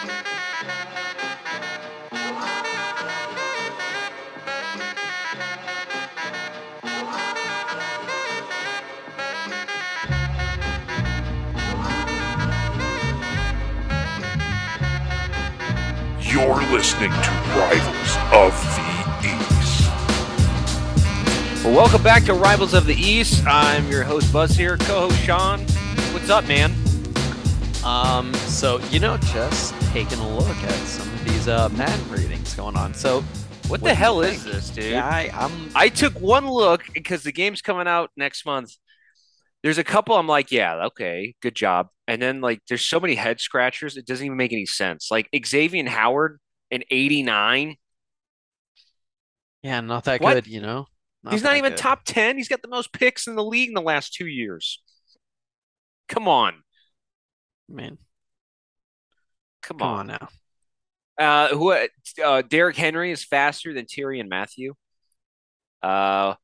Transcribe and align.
You're 0.00 0.08
listening 16.70 17.10
to 17.10 17.30
Rivals 17.58 18.16
of 18.32 18.54
the 18.76 18.82
East. 19.28 19.90
Well, 21.62 21.74
welcome 21.74 22.02
back 22.02 22.24
to 22.24 22.32
Rivals 22.32 22.72
of 22.72 22.86
the 22.86 22.94
East. 22.94 23.44
I'm 23.46 23.86
your 23.90 24.04
host 24.04 24.32
Buzz 24.32 24.56
here, 24.56 24.78
co-host 24.78 25.18
Sean. 25.18 25.60
What's 26.14 26.30
up, 26.30 26.48
man? 26.48 26.72
Um, 27.84 28.32
so 28.34 28.78
you 28.90 29.00
know, 29.00 29.16
just 29.18 29.74
taking 29.92 30.18
a 30.18 30.28
look 30.38 30.56
at 30.62 30.86
some 30.86 31.08
of 31.12 31.24
these 31.24 31.48
uh 31.48 31.68
Madden 31.70 32.08
ratings 32.10 32.54
going 32.54 32.76
on. 32.76 32.94
So 32.94 33.22
What, 33.66 33.82
What 33.82 33.82
the 33.82 33.94
hell 33.94 34.20
is 34.22 34.44
this, 34.44 34.70
dude? 34.70 34.84
yeah, 34.84 35.06
I, 35.08 35.30
I'm 35.32 35.70
I 35.74 35.88
took 35.88 36.20
one 36.20 36.48
look 36.48 36.82
because 36.94 37.22
the 37.24 37.32
game's 37.32 37.62
coming 37.62 37.86
out 37.88 38.10
next 38.16 38.44
month. 38.46 38.72
There's 39.62 39.78
a 39.78 39.84
couple 39.84 40.16
I'm 40.16 40.26
like, 40.28 40.52
yeah, 40.52 40.86
okay, 40.86 41.34
good 41.42 41.54
job. 41.54 41.88
And 42.08 42.20
then 42.22 42.40
like 42.40 42.60
there's 42.68 42.86
so 42.86 43.00
many 43.00 43.14
head 43.14 43.40
scratchers, 43.40 43.96
it 43.96 44.06
doesn't 44.06 44.24
even 44.24 44.36
make 44.38 44.52
any 44.52 44.66
sense. 44.66 45.10
Like 45.10 45.28
Xavier 45.46 45.88
Howard 45.88 46.40
in 46.70 46.84
89. 46.90 47.76
yeah, 49.62 49.80
not 49.80 50.04
that 50.04 50.20
What? 50.20 50.34
good, 50.34 50.46
you 50.46 50.60
know. 50.60 50.86
He's 51.28 51.42
not 51.42 51.56
even 51.58 51.72
good. 51.72 51.78
top 51.78 52.00
10. 52.06 52.38
He's 52.38 52.48
got 52.48 52.62
the 52.62 52.68
most 52.68 52.92
picks 52.94 53.26
in 53.26 53.34
the 53.36 53.44
league 53.44 53.68
in 53.68 53.74
the 53.74 53.82
last 53.82 54.14
two 54.14 54.26
years. 54.26 54.82
Come 56.08 56.26
on. 56.28 56.62
Man, 57.68 57.98
Come, 59.70 59.78
come 59.78 59.88
on. 59.88 60.10
on 60.10 60.18
now. 60.18 60.28
Uh, 61.18 61.48
who? 61.54 61.72
Uh, 62.22 62.42
Derrick 62.42 62.76
Henry 62.76 63.12
is 63.12 63.24
faster 63.24 63.72
than 63.72 63.86
Tyrann 63.86 64.28
Mathieu. 64.28 64.74
Uh, 65.82 66.34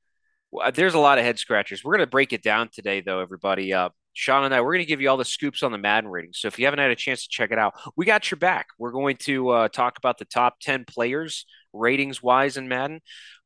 there's 0.75 0.95
a 0.95 0.99
lot 0.99 1.19
of 1.19 1.25
head 1.25 1.39
scratchers. 1.39 1.83
We're 1.83 1.97
gonna 1.97 2.07
break 2.07 2.33
it 2.33 2.43
down 2.43 2.69
today, 2.73 3.01
though, 3.01 3.21
everybody. 3.21 3.73
Uh, 3.73 3.91
Sean 4.13 4.45
and 4.45 4.55
I, 4.55 4.61
we're 4.61 4.75
gonna 4.75 4.87
give 4.87 5.01
you 5.01 5.11
all 5.11 5.17
the 5.17 5.25
scoops 5.25 5.63
on 5.63 5.73
the 5.73 5.79
Madden 5.79 6.09
ratings. 6.09 6.39
So 6.39 6.49
if 6.49 6.59
you 6.59 6.67
haven't 6.67 6.79
had 6.79 6.91
a 6.91 6.97
chance 6.97 7.25
to 7.25 7.29
check 7.29 7.51
it 7.51 7.59
out, 7.59 7.75
we 7.97 8.07
got 8.07 8.31
your 8.31 8.39
back. 8.39 8.69
We're 8.79 8.93
going 8.93 9.17
to 9.19 9.49
uh, 9.51 9.69
talk 9.69 9.99
about 9.99 10.19
the 10.19 10.25
top 10.25 10.61
ten 10.61 10.85
players 10.87 11.47
ratings 11.73 12.23
wise 12.23 12.57
in 12.57 12.69
Madden. 12.69 13.01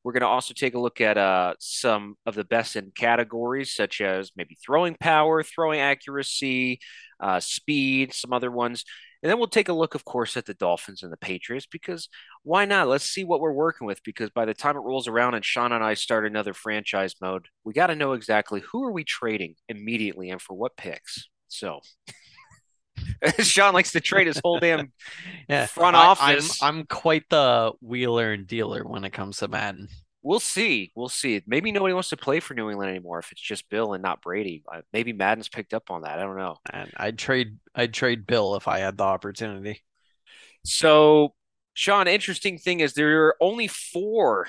We're 0.04 0.12
going 0.12 0.22
to 0.22 0.28
also 0.28 0.54
take 0.54 0.74
a 0.74 0.78
look 0.78 1.00
at 1.00 1.18
uh, 1.18 1.54
some 1.58 2.14
of 2.24 2.34
the 2.34 2.44
best 2.44 2.76
in 2.76 2.92
categories, 2.94 3.74
such 3.74 4.00
as 4.00 4.30
maybe 4.34 4.56
throwing 4.64 4.96
power, 4.98 5.42
throwing 5.42 5.80
accuracy, 5.80 6.80
uh, 7.18 7.40
speed, 7.40 8.14
some 8.14 8.32
other 8.32 8.50
ones. 8.50 8.84
And 9.22 9.28
then 9.30 9.38
we'll 9.38 9.48
take 9.48 9.68
a 9.68 9.74
look, 9.74 9.94
of 9.94 10.04
course, 10.06 10.36
at 10.38 10.46
the 10.46 10.54
Dolphins 10.54 11.02
and 11.02 11.12
the 11.12 11.16
Patriots 11.18 11.66
because 11.70 12.08
why 12.42 12.64
not? 12.64 12.88
Let's 12.88 13.04
see 13.04 13.22
what 13.22 13.40
we're 13.40 13.52
working 13.52 13.86
with 13.86 14.02
because 14.02 14.30
by 14.30 14.46
the 14.46 14.54
time 14.54 14.76
it 14.76 14.80
rolls 14.80 15.08
around 15.08 15.34
and 15.34 15.44
Sean 15.44 15.72
and 15.72 15.84
I 15.84 15.92
start 15.94 16.26
another 16.26 16.54
franchise 16.54 17.14
mode, 17.20 17.46
we 17.64 17.74
got 17.74 17.88
to 17.88 17.94
know 17.96 18.14
exactly 18.14 18.62
who 18.72 18.82
are 18.84 18.92
we 18.92 19.04
trading 19.04 19.56
immediately 19.68 20.30
and 20.30 20.40
for 20.40 20.54
what 20.54 20.76
picks. 20.76 21.28
So 21.48 21.80
Sean 23.40 23.74
likes 23.74 23.92
to 23.92 24.00
trade 24.00 24.26
his 24.26 24.40
whole 24.42 24.58
damn 24.58 24.92
Yeah, 25.48 25.66
front 25.66 25.96
I- 25.96 26.06
office. 26.06 26.62
I'm 26.62 26.78
I'm 26.78 26.86
quite 26.86 27.24
the 27.28 27.72
wheeler 27.80 28.32
and 28.32 28.46
dealer 28.46 28.84
when 28.84 29.04
it 29.04 29.12
comes 29.12 29.38
to 29.38 29.48
Madden. 29.48 29.88
We'll 30.22 30.40
see. 30.40 30.92
We'll 30.94 31.08
see. 31.08 31.42
Maybe 31.46 31.72
nobody 31.72 31.94
wants 31.94 32.10
to 32.10 32.16
play 32.16 32.40
for 32.40 32.52
New 32.52 32.68
England 32.68 32.90
anymore 32.90 33.18
if 33.18 33.32
it's 33.32 33.40
just 33.40 33.70
Bill 33.70 33.94
and 33.94 34.02
not 34.02 34.20
Brady. 34.20 34.62
Maybe 34.92 35.12
Madden's 35.14 35.48
picked 35.48 35.72
up 35.72 35.90
on 35.90 36.02
that. 36.02 36.18
I 36.18 36.22
don't 36.22 36.36
know. 36.36 36.56
And 36.70 36.90
I'd 36.96 37.18
trade 37.18 37.58
I'd 37.74 37.94
trade 37.94 38.26
Bill 38.26 38.54
if 38.56 38.68
I 38.68 38.80
had 38.80 38.98
the 38.98 39.04
opportunity. 39.04 39.82
So, 40.64 41.34
Sean, 41.72 42.06
interesting 42.06 42.58
thing 42.58 42.80
is 42.80 42.92
there 42.92 43.28
are 43.28 43.36
only 43.40 43.66
four, 43.66 44.46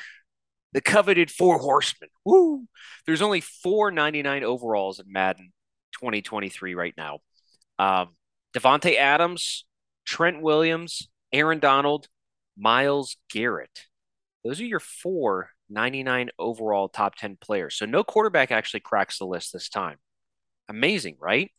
the 0.74 0.82
coveted 0.82 1.32
four 1.32 1.58
horsemen. 1.58 2.10
Woo! 2.26 2.66
There's 3.06 3.22
only 3.22 3.40
four 3.40 3.92
99 3.92 4.44
overalls 4.44 5.00
in 5.00 5.06
Madden 5.10 5.54
2023 5.94 6.76
right 6.76 6.94
now. 6.98 7.20
Um, 7.80 8.10
Davante 8.54 8.98
Adams, 8.98 9.66
Trent 10.06 10.42
Williams, 10.42 11.08
Aaron 11.32 11.60
Donald, 11.60 12.08
Myles 12.58 13.16
Garrett. 13.30 13.86
Those 14.44 14.60
are 14.60 14.66
your 14.66 14.82
four 14.82 15.52
99 15.72 16.30
overall 16.38 16.90
top 16.90 17.16
10 17.16 17.38
players. 17.42 17.76
So 17.76 17.86
no 17.86 18.04
quarterback 18.04 18.52
actually 18.52 18.82
cracks 18.82 19.18
the 19.18 19.26
list 19.26 19.54
this 19.54 19.70
time. 19.70 19.98
Amazing, 20.70 21.18
right? 21.20 21.52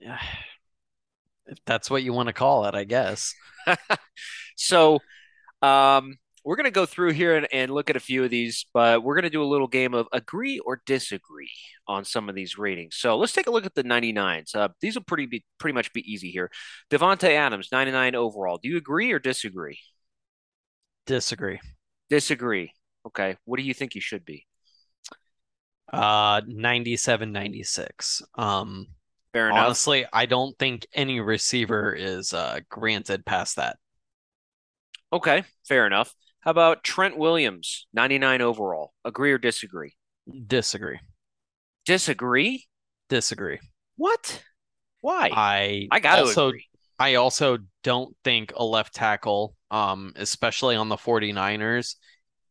Yeah. 0.00 0.18
If 1.46 1.58
that's 1.66 1.90
what 1.90 2.04
you 2.04 2.12
want 2.12 2.28
to 2.28 2.32
call 2.32 2.66
it, 2.66 2.76
I 2.76 2.84
guess. 2.84 3.34
So, 4.60 4.98
um, 5.62 6.16
we're 6.44 6.56
going 6.56 6.64
to 6.64 6.70
go 6.70 6.86
through 6.86 7.12
here 7.12 7.36
and, 7.36 7.48
and 7.52 7.72
look 7.72 7.90
at 7.90 7.96
a 7.96 8.00
few 8.00 8.24
of 8.24 8.30
these, 8.30 8.66
but 8.72 9.02
we're 9.02 9.14
going 9.14 9.24
to 9.24 9.30
do 9.30 9.42
a 9.42 9.44
little 9.44 9.66
game 9.66 9.94
of 9.94 10.06
agree 10.12 10.58
or 10.58 10.82
disagree 10.86 11.50
on 11.86 12.04
some 12.04 12.28
of 12.28 12.34
these 12.34 12.58
ratings. 12.58 12.96
So 12.96 13.16
let's 13.16 13.32
take 13.32 13.46
a 13.46 13.50
look 13.50 13.66
at 13.66 13.74
the 13.74 13.84
99s. 13.84 14.54
Uh, 14.54 14.68
these 14.80 14.94
will 14.94 15.04
pretty 15.04 15.26
be 15.26 15.44
pretty 15.58 15.74
much 15.74 15.92
be 15.92 16.10
easy 16.10 16.30
here. 16.30 16.50
Davante 16.90 17.30
Adams, 17.30 17.68
99 17.72 18.14
overall. 18.14 18.58
Do 18.62 18.68
you 18.68 18.76
agree 18.76 19.12
or 19.12 19.18
disagree? 19.18 19.78
Disagree. 21.06 21.60
Disagree. 22.10 22.72
Okay. 23.06 23.36
What 23.44 23.56
do 23.58 23.62
you 23.62 23.72
think 23.72 23.94
he 23.94 24.00
should 24.00 24.24
be? 24.24 24.46
Uh 25.92 26.40
97 26.46 27.32
96. 27.32 28.22
Um 28.34 28.88
Fair 29.32 29.48
enough. 29.48 29.64
honestly, 29.66 30.04
I 30.12 30.26
don't 30.26 30.58
think 30.58 30.86
any 30.92 31.20
receiver 31.20 31.92
is 31.94 32.34
uh 32.34 32.60
granted 32.68 33.24
past 33.24 33.56
that. 33.56 33.78
Okay. 35.12 35.44
Fair 35.66 35.86
enough. 35.86 36.14
How 36.40 36.52
about 36.52 36.84
Trent 36.84 37.16
Williams, 37.18 37.86
99 37.92 38.40
overall? 38.40 38.92
Agree 39.04 39.32
or 39.32 39.38
disagree? 39.38 39.94
Disagree. 40.46 41.00
Disagree? 41.84 42.66
Disagree. 43.08 43.58
What? 43.96 44.42
Why? 45.00 45.30
I 45.32 45.88
I 45.90 46.00
got 46.00 46.16
to 46.16 46.22
also 46.22 46.48
agree. 46.48 46.66
I 46.98 47.14
also 47.14 47.58
don't 47.82 48.14
think 48.24 48.52
a 48.56 48.64
left 48.64 48.94
tackle, 48.94 49.56
um, 49.70 50.12
especially 50.16 50.76
on 50.76 50.88
the 50.88 50.96
49ers, 50.96 51.96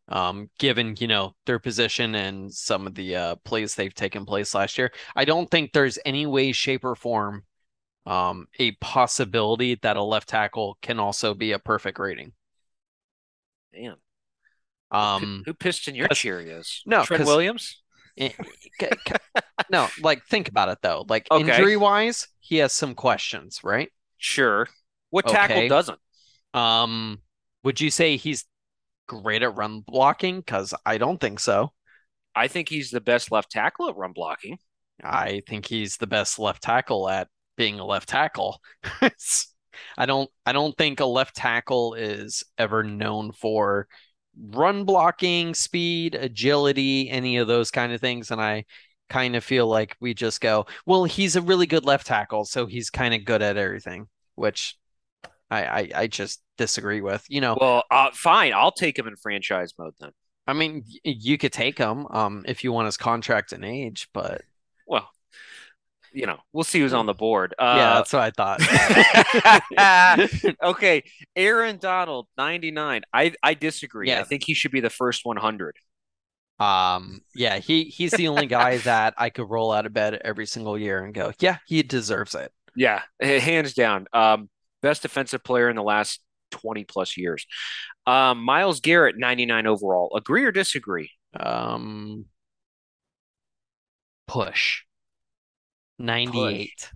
um, 0.07 0.49
given, 0.57 0.95
you 0.99 1.07
know, 1.07 1.35
their 1.45 1.59
position 1.59 2.15
and 2.15 2.53
some 2.53 2.87
of 2.87 2.95
the 2.95 3.15
uh, 3.15 3.35
plays 3.43 3.75
they've 3.75 3.93
taken 3.93 4.25
place 4.25 4.53
last 4.55 4.77
year, 4.77 4.91
I 5.15 5.25
don't 5.25 5.49
think 5.49 5.71
there's 5.71 5.99
any 6.05 6.25
way, 6.25 6.51
shape, 6.51 6.83
or 6.83 6.95
form 6.95 7.43
um, 8.05 8.47
a 8.59 8.71
possibility 8.73 9.75
that 9.83 9.97
a 9.97 10.03
left 10.03 10.29
tackle 10.29 10.77
can 10.81 10.99
also 10.99 11.33
be 11.33 11.51
a 11.51 11.59
perfect 11.59 11.99
rating. 11.99 12.33
Damn. 13.73 13.97
Um, 14.91 15.21
who, 15.45 15.51
who 15.51 15.53
pissed 15.53 15.87
in 15.87 15.95
your 15.95 16.07
Cheerios? 16.09 16.81
no, 16.85 17.03
Trent 17.03 17.25
Williams? 17.25 17.81
eh, 18.17 18.31
no, 19.71 19.87
like 19.99 20.25
think 20.25 20.47
about 20.49 20.69
it 20.69 20.79
though. 20.81 21.05
Like 21.07 21.27
Okay. 21.31 21.41
injury 21.41 21.77
wise, 21.77 22.27
he 22.39 22.57
has 22.57 22.73
some 22.73 22.95
questions, 22.95 23.61
right? 23.63 23.89
Sure. 24.17 24.67
What 25.11 25.27
tackle 25.27 25.55
Okay. 25.55 25.69
doesn't? 25.69 25.99
Um, 26.53 27.19
would 27.63 27.81
you 27.81 27.91
say 27.91 28.17
he's 28.17 28.45
great 29.07 29.43
at 29.43 29.55
run 29.55 29.81
blocking? 29.81 30.39
Because 30.39 30.73
I 30.85 30.97
don't 30.97 31.19
think 31.19 31.39
so. 31.39 31.73
I 32.35 32.47
think 32.47 32.69
he's 32.69 32.91
the 32.91 33.01
best 33.01 33.31
left 33.31 33.51
tackle 33.51 33.89
at 33.89 33.97
run 33.97 34.13
blocking. 34.13 34.59
I 35.03 35.41
think 35.47 35.65
he's 35.65 35.97
the 35.97 36.07
best 36.07 36.39
left 36.39 36.63
tackle 36.63 37.09
at 37.09 37.27
being 37.57 37.79
a 37.79 37.85
left 37.85 38.09
tackle. 38.09 38.61
I 39.97 40.05
don't 40.05 40.29
I 40.45 40.51
don't 40.51 40.77
think 40.77 40.99
a 40.99 41.05
left 41.05 41.35
tackle 41.35 41.93
is 41.93 42.43
ever 42.57 42.83
known 42.83 43.31
for 43.31 43.87
run 44.39 44.85
blocking, 44.85 45.53
speed, 45.53 46.15
agility, 46.15 47.09
any 47.09 47.37
of 47.37 47.47
those 47.47 47.71
kind 47.71 47.91
of 47.93 48.01
things. 48.01 48.31
And 48.31 48.41
I 48.41 48.65
kind 49.09 49.35
of 49.35 49.43
feel 49.43 49.67
like 49.67 49.95
we 49.99 50.13
just 50.13 50.41
go, 50.41 50.65
well, 50.85 51.03
he's 51.03 51.35
a 51.35 51.41
really 51.41 51.65
good 51.65 51.85
left 51.85 52.07
tackle, 52.07 52.45
so 52.45 52.65
he's 52.65 52.89
kind 52.89 53.13
of 53.13 53.25
good 53.25 53.41
at 53.41 53.57
everything, 53.57 54.07
which 54.35 54.75
I, 55.49 55.63
I 55.65 55.89
I 55.95 56.07
just 56.07 56.41
disagree 56.57 57.01
with. 57.01 57.25
You 57.29 57.41
know, 57.41 57.57
Well, 57.59 57.83
uh, 57.89 58.11
fine. 58.13 58.53
I'll 58.53 58.71
take 58.71 58.97
him 58.97 59.07
in 59.07 59.15
franchise 59.15 59.73
mode 59.77 59.93
then. 59.99 60.11
I 60.47 60.53
mean, 60.53 60.83
you 61.03 61.37
could 61.37 61.53
take 61.53 61.77
him 61.77 62.07
um 62.07 62.43
if 62.47 62.63
you 62.63 62.71
want 62.71 62.85
his 62.87 62.97
contract 62.97 63.51
and 63.51 63.63
age, 63.63 64.09
but 64.13 64.41
Well, 64.87 65.09
you 66.11 66.25
know, 66.25 66.39
we'll 66.53 66.63
see 66.63 66.79
who's 66.79 66.93
on 66.93 67.05
the 67.05 67.13
board. 67.13 67.53
yeah, 67.59 67.65
Uh, 67.65 67.93
that's 67.95 68.13
what 68.13 68.23
I 68.23 68.31
thought. 68.31 68.61
okay, 70.63 71.03
Aaron 71.35 71.77
Donald, 71.77 72.27
99. 72.37 73.03
I 73.13 73.33
I 73.43 73.53
disagree. 73.53 74.09
Yeah. 74.09 74.21
I 74.21 74.23
think 74.23 74.43
he 74.43 74.53
should 74.53 74.71
be 74.71 74.81
the 74.81 74.89
first 74.89 75.25
100. 75.25 75.77
Um, 76.59 77.21
yeah, 77.35 77.59
he 77.59 77.85
he's 77.85 78.11
the 78.11 78.27
only 78.27 78.45
guy 78.47 78.77
that 78.89 79.13
I 79.17 79.29
could 79.29 79.49
roll 79.49 79.71
out 79.71 79.85
of 79.85 79.93
bed 79.93 80.19
every 80.25 80.45
single 80.45 80.77
year 80.77 81.03
and 81.03 81.13
go, 81.13 81.31
yeah, 81.39 81.57
he 81.67 81.83
deserves 81.83 82.35
it. 82.35 82.51
Yeah, 82.75 83.01
hands 83.21 83.73
down. 83.73 84.07
Um, 84.13 84.49
best 84.81 85.01
defensive 85.01 85.43
player 85.43 85.69
in 85.69 85.75
the 85.75 85.83
last 85.83 86.21
20 86.51 86.83
plus 86.83 87.17
years. 87.17 87.45
Um, 88.07 88.43
Myles 88.43 88.79
Garrett, 88.79 89.17
99 89.17 89.67
overall. 89.67 90.15
Agree 90.15 90.45
or 90.45 90.51
disagree? 90.51 91.11
Um, 91.39 92.25
push. 94.27 94.83
98. 95.99 96.89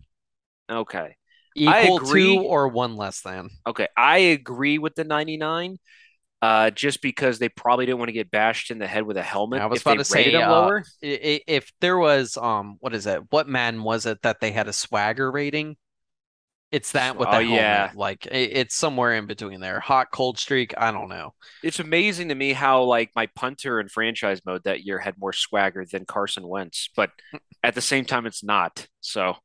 Okay. 0.71 1.15
Equal 1.55 1.99
to 1.99 2.41
or 2.41 2.67
one 2.67 2.95
less 2.95 3.21
than. 3.21 3.49
Okay, 3.67 3.87
I 3.95 4.17
agree 4.17 4.79
with 4.79 4.95
the 4.95 5.03
99. 5.03 5.77
Uh, 6.41 6.69
just 6.71 7.01
because 7.01 7.39
they 7.39 7.47
probably 7.47 7.85
didn't 7.85 7.99
want 7.99 8.09
to 8.09 8.13
get 8.13 8.29
bashed 8.29 8.69
in 8.69 8.77
the 8.77 8.87
head 8.87 9.03
with 9.03 9.15
a 9.15 9.21
helmet. 9.21 9.61
I 9.61 9.65
was 9.67 9.77
if 9.79 9.85
about 9.85 9.99
to 9.99 10.03
say, 10.03 10.33
uh, 10.35 10.51
lower. 10.51 10.83
I- 11.01 11.07
i- 11.23 11.41
If 11.47 11.71
there 11.79 11.97
was 11.97 12.35
um, 12.35 12.75
what 12.81 12.93
is 12.93 13.05
it? 13.07 13.21
What 13.29 13.47
man 13.47 13.81
was 13.83 14.05
it 14.05 14.21
that 14.23 14.41
they 14.41 14.51
had 14.51 14.67
a 14.67 14.73
swagger 14.73 15.31
rating? 15.31 15.77
It's 16.73 16.93
that 16.93 17.17
with 17.17 17.29
that. 17.29 17.35
Oh, 17.35 17.39
yeah. 17.39 17.91
Like 17.93 18.25
it's 18.31 18.73
somewhere 18.73 19.13
in 19.13 19.27
between 19.27 19.59
there. 19.59 19.79
Hot, 19.79 20.09
cold 20.11 20.39
streak. 20.39 20.73
I 20.75 20.91
don't 20.91 21.07
know. 21.07 21.35
It's 21.61 21.79
amazing 21.79 22.29
to 22.29 22.35
me 22.35 22.51
how 22.51 22.81
like 22.81 23.11
my 23.15 23.27
punter 23.35 23.79
in 23.79 23.89
franchise 23.89 24.41
mode 24.43 24.63
that 24.63 24.83
year 24.83 24.97
had 24.97 25.13
more 25.19 25.33
swagger 25.33 25.85
than 25.85 26.05
Carson 26.05 26.47
Wentz, 26.47 26.89
but 26.95 27.11
at 27.63 27.75
the 27.75 27.81
same 27.81 28.05
time, 28.05 28.25
it's 28.25 28.43
not. 28.43 28.87
So, 29.01 29.35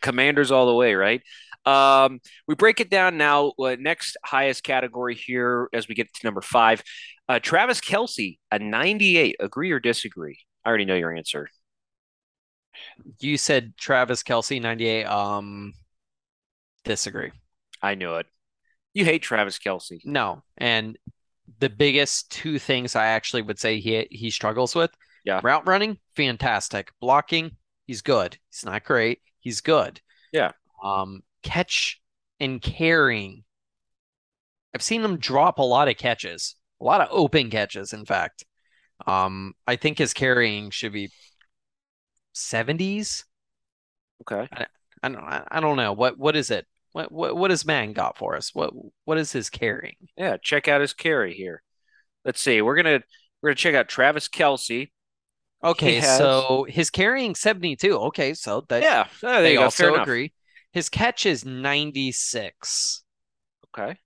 Commanders 0.00 0.52
all 0.52 0.66
the 0.66 0.74
way, 0.74 0.94
right? 0.94 1.22
Um, 1.66 2.20
we 2.46 2.54
break 2.54 2.78
it 2.78 2.88
down 2.88 3.18
now. 3.18 3.52
Uh, 3.58 3.74
next 3.76 4.16
highest 4.24 4.62
category 4.62 5.16
here 5.16 5.68
as 5.72 5.88
we 5.88 5.96
get 5.96 6.14
to 6.14 6.20
number 6.26 6.40
five. 6.40 6.84
Uh, 7.28 7.40
Travis 7.40 7.80
Kelce, 7.80 8.38
a 8.52 8.60
98. 8.60 9.36
Agree 9.40 9.72
or 9.72 9.80
disagree? 9.80 10.38
I 10.64 10.68
already 10.68 10.84
know 10.84 10.94
your 10.94 11.14
answer. 11.16 11.48
You 13.18 13.36
said 13.36 13.76
Travis 13.76 14.22
Kelce, 14.22 14.62
98. 14.62 15.04
Um, 15.04 15.72
disagree. 16.84 17.32
I 17.82 17.94
knew 17.94 18.14
it. 18.14 18.26
You 18.92 19.04
hate 19.04 19.22
Travis 19.22 19.58
Kelce. 19.58 20.00
No. 20.04 20.42
And 20.58 20.98
the 21.58 21.70
biggest 21.70 22.30
two 22.30 22.58
things 22.58 22.96
I 22.96 23.06
actually 23.06 23.42
would 23.42 23.58
say 23.58 23.80
he 23.80 24.06
he 24.10 24.30
struggles 24.30 24.74
with. 24.74 24.90
Yeah. 25.24 25.40
Route 25.42 25.66
running, 25.66 25.98
fantastic. 26.16 26.90
Blocking, 27.00 27.52
he's 27.86 28.02
good. 28.02 28.38
He's 28.50 28.64
not 28.64 28.84
great. 28.84 29.20
He's 29.40 29.60
good. 29.60 30.00
Yeah. 30.32 30.52
Um, 30.82 31.22
catch 31.42 32.00
and 32.38 32.60
carrying. 32.60 33.44
I've 34.74 34.82
seen 34.82 35.02
him 35.04 35.18
drop 35.18 35.58
a 35.58 35.62
lot 35.62 35.88
of 35.88 35.96
catches, 35.96 36.56
a 36.80 36.84
lot 36.84 37.00
of 37.00 37.08
open 37.10 37.50
catches, 37.50 37.92
in 37.92 38.06
fact. 38.06 38.44
Um, 39.06 39.54
I 39.66 39.76
think 39.76 39.98
his 39.98 40.14
carrying 40.14 40.70
should 40.70 40.92
be 40.92 41.10
70s. 42.34 43.24
Okay. 44.22 44.48
I 44.52 44.66
don't 45.08 45.22
I 45.22 45.44
I 45.50 45.60
don't 45.60 45.76
know. 45.76 45.92
What 45.92 46.18
what 46.18 46.36
is 46.36 46.50
it? 46.50 46.66
What 46.92 47.12
what 47.12 47.36
what 47.36 47.50
has 47.50 47.64
man 47.64 47.92
got 47.92 48.18
for 48.18 48.36
us? 48.36 48.54
What 48.54 48.72
what 49.04 49.18
is 49.18 49.32
his 49.32 49.50
carrying? 49.50 49.96
Yeah, 50.16 50.36
check 50.42 50.68
out 50.68 50.80
his 50.80 50.92
carry 50.92 51.34
here. 51.34 51.62
Let's 52.24 52.40
see. 52.40 52.62
We're 52.62 52.76
gonna 52.76 53.00
we're 53.40 53.50
gonna 53.50 53.56
check 53.56 53.74
out 53.74 53.88
Travis 53.88 54.28
Kelce. 54.28 54.90
Okay, 55.62 55.96
has- 55.96 56.18
so 56.18 56.66
his 56.68 56.90
carrying 56.90 57.34
72. 57.34 57.96
Okay, 57.96 58.34
so 58.34 58.64
that 58.68 58.82
Yeah, 58.82 59.06
oh, 59.22 59.42
they 59.42 59.56
also 59.56 59.94
agree. 59.94 60.32
His 60.72 60.88
catch 60.88 61.26
is 61.26 61.44
96. 61.44 63.02
Okay. 63.68 63.98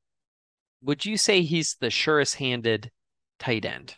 Would 0.82 1.04
you 1.04 1.16
say 1.16 1.42
he's 1.42 1.76
the 1.80 1.90
surest 1.90 2.36
handed 2.36 2.90
tight 3.38 3.64
end? 3.64 3.94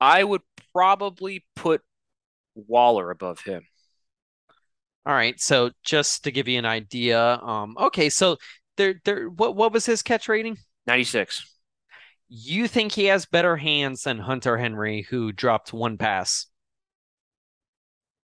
I 0.00 0.24
would 0.24 0.42
probably 0.72 1.44
put 1.56 1.82
Waller 2.54 3.10
above 3.10 3.40
him. 3.40 3.66
All 5.06 5.12
right, 5.14 5.38
so 5.38 5.70
just 5.82 6.24
to 6.24 6.30
give 6.30 6.48
you 6.48 6.58
an 6.58 6.64
idea, 6.64 7.20
um, 7.20 7.76
okay, 7.78 8.08
so 8.08 8.38
there 8.76 8.94
there 9.04 9.28
what 9.28 9.54
what 9.54 9.72
was 9.72 9.84
his 9.86 10.02
catch 10.02 10.28
rating? 10.28 10.56
96. 10.86 11.44
You 12.28 12.66
think 12.68 12.92
he 12.92 13.04
has 13.06 13.26
better 13.26 13.56
hands 13.56 14.02
than 14.04 14.18
Hunter 14.18 14.56
Henry, 14.56 15.02
who 15.02 15.30
dropped 15.30 15.72
one 15.72 15.98
pass? 15.98 16.46